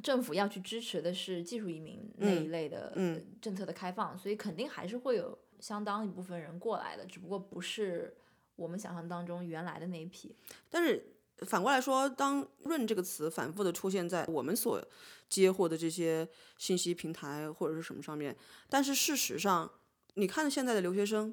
[0.02, 2.92] 政府要去支持的是技术移民那一嗯类的
[3.40, 8.16] 政策的开放，所以肯定还是会有相当一部分人过来的，只不过不是
[8.56, 10.36] 我们想象当中原来的那一批。
[10.70, 11.14] 但是
[11.46, 14.84] 反过来说，当“润”这个词反复的出现在我们所
[15.28, 18.36] 接获的这些信息平台或者是什么上面，
[18.68, 19.70] 但是事实上，
[20.14, 21.32] 你看现在的留学生，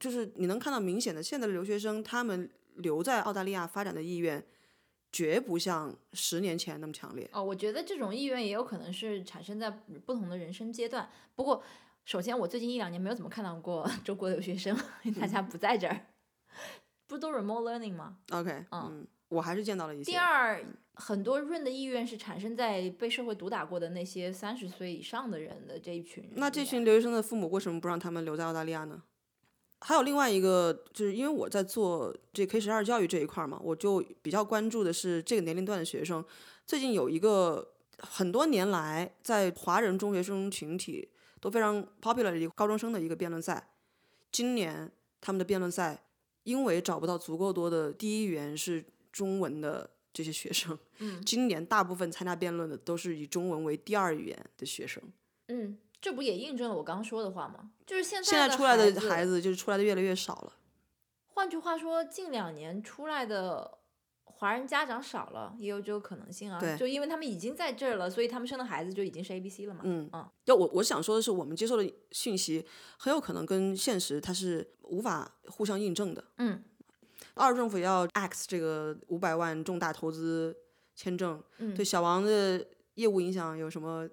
[0.00, 4.44] 就是你能看到明显的，现在的留学生他们留在澳大利亚发展的意愿，
[5.10, 7.28] 绝不像十年前那么强烈。
[7.32, 11.08] 哦，我觉得这种意愿也有可能是产生在不同的人生阶段。
[11.34, 11.62] 不过，
[12.04, 16.06] 首先我最近一两年没有怎么看到过 中国留学生，因为大家不在这儿，
[17.06, 20.10] 不都 remote learning 吗？OK，嗯，我还是见到了一些。
[20.10, 20.64] 第二，
[20.94, 26.32] 很多润的意愿是产生在被社会毒打过的那些三十岁以上的人的这一群人。
[26.36, 29.02] 那这群留学生的父母为什么不让他们留在澳大利亚呢？
[29.84, 36.24] 还有另外一个，就是因为我在做这 K 十二教育这一块儿嘛，我就比较关注的是这个年龄段的学生。
[36.66, 41.08] 最近有一个很多年来在华人中学生群体
[41.40, 43.70] 都非常 popular 的一个高中生的一个辩论赛，
[44.30, 46.04] 今年他们的辩论赛
[46.44, 55.02] 因为找不到足够多的第一语言是中文的这些学生，嗯今年大部分参加辩论的都是以中文为第二语言的学生。
[55.48, 57.70] 嗯，这不也印证了我刚刚说的话吗？
[57.86, 60.52] 就是现在现在出来的孩孩子就是出来的越来越少了。
[61.28, 63.78] 换句话说，近两年出来的
[64.24, 66.58] 华人家长少了，也有这个可能性啊。
[66.58, 69.80] 对就因为他们已经在这儿了，所以他们生的孩子就已经是 A B C 了嘛。
[69.84, 72.66] 嗯嗯，就我我想说的是，我们接受的讯息
[72.98, 76.24] 很有可能跟现实它是无法互相印证的。
[76.38, 76.64] 嗯
[77.34, 80.56] 澳洲政府要 X 这个五百万重大投资
[80.96, 84.06] 签证，嗯对小王的业务影响有什么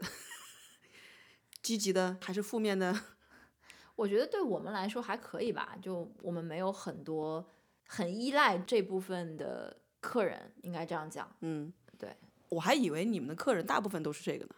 [1.70, 3.00] 积极的还是负面的？
[3.96, 7.48] 我觉得对我们来说还可以吧，就我们没有很多
[7.86, 12.18] 很依赖这部分的客人，应该这样讲，嗯，对，
[12.50, 14.56] 我还以为你们的客人大部分都是这个呢。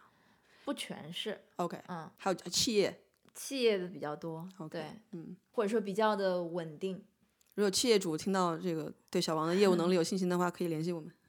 [0.64, 3.02] 不全是，OK，嗯，还有企业，
[3.34, 7.04] 企业的比较多 OK，对，嗯，或者说比较的稳定。
[7.56, 11.12] 如果企业主听到这个对小王的业务能力有信心的话，可以联系我们。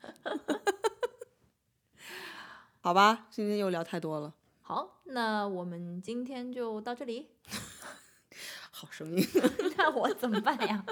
[2.79, 4.33] 好吧，今天又聊太多了，
[4.65, 7.27] 好，那我们今天就到这里。
[8.71, 9.27] 好声音。
[9.75, 10.85] 那我怎么办呀？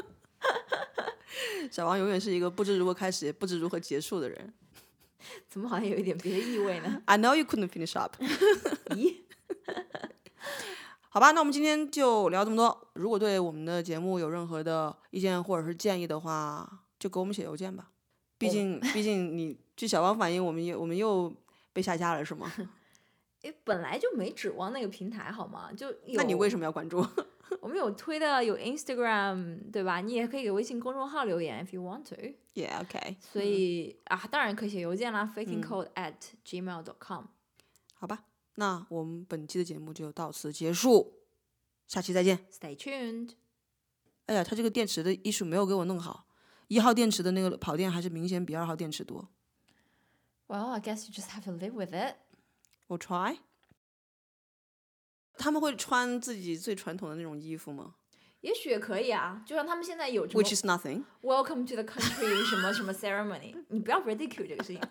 [1.71, 4.53] 小王永远是一个不知如何开始，也不知如何结束的人。
[5.47, 8.13] 怎么好像有一点别的意味呢？I know you couldn't finish up。
[8.89, 9.21] 咦，
[11.07, 12.89] 好吧，那我们今天就聊这么多。
[12.93, 17.91] 如果对我们的节目有任何的意见或者是建议的话，就给我们写邮件吧。
[18.37, 21.33] 毕竟，毕竟你据小王反映，我们又我们又
[21.71, 22.51] 被下架了，是吗？
[23.43, 25.71] 诶，本来就没指望那个平台好吗？
[25.73, 27.05] 就有那你为什么要关注？
[27.59, 29.99] 我们有推的，有 Instagram，对吧？
[29.99, 32.15] 你也可以给微信公众号留言，if you want to。
[32.53, 33.17] Yeah, OK。
[33.19, 36.13] 所以、啊，当然可以写邮件啦，fakingcode at
[36.45, 37.25] gmail dot com。
[37.93, 38.23] 好吧，
[38.55, 41.13] 那我们本期的节目就到此结束，
[41.87, 42.45] 下期再见。
[42.51, 43.31] Stay tuned。
[44.27, 46.27] 哎呀，它这个电池的艺术没有给我弄好，
[46.67, 49.27] 一号电池的那个跑电还是明显比二号电池多。
[50.47, 52.15] Well, I guess you just have to live with it.
[52.91, 53.37] 我 try。
[55.37, 57.95] 他们会穿自己最传统的那种衣服吗
[58.41, 61.05] 也许也可以啊，就像他们现在有这么？Which is nothing。
[61.21, 64.81] Welcome to the country 什么什么 ceremony，你不要 ridicule 这个事情。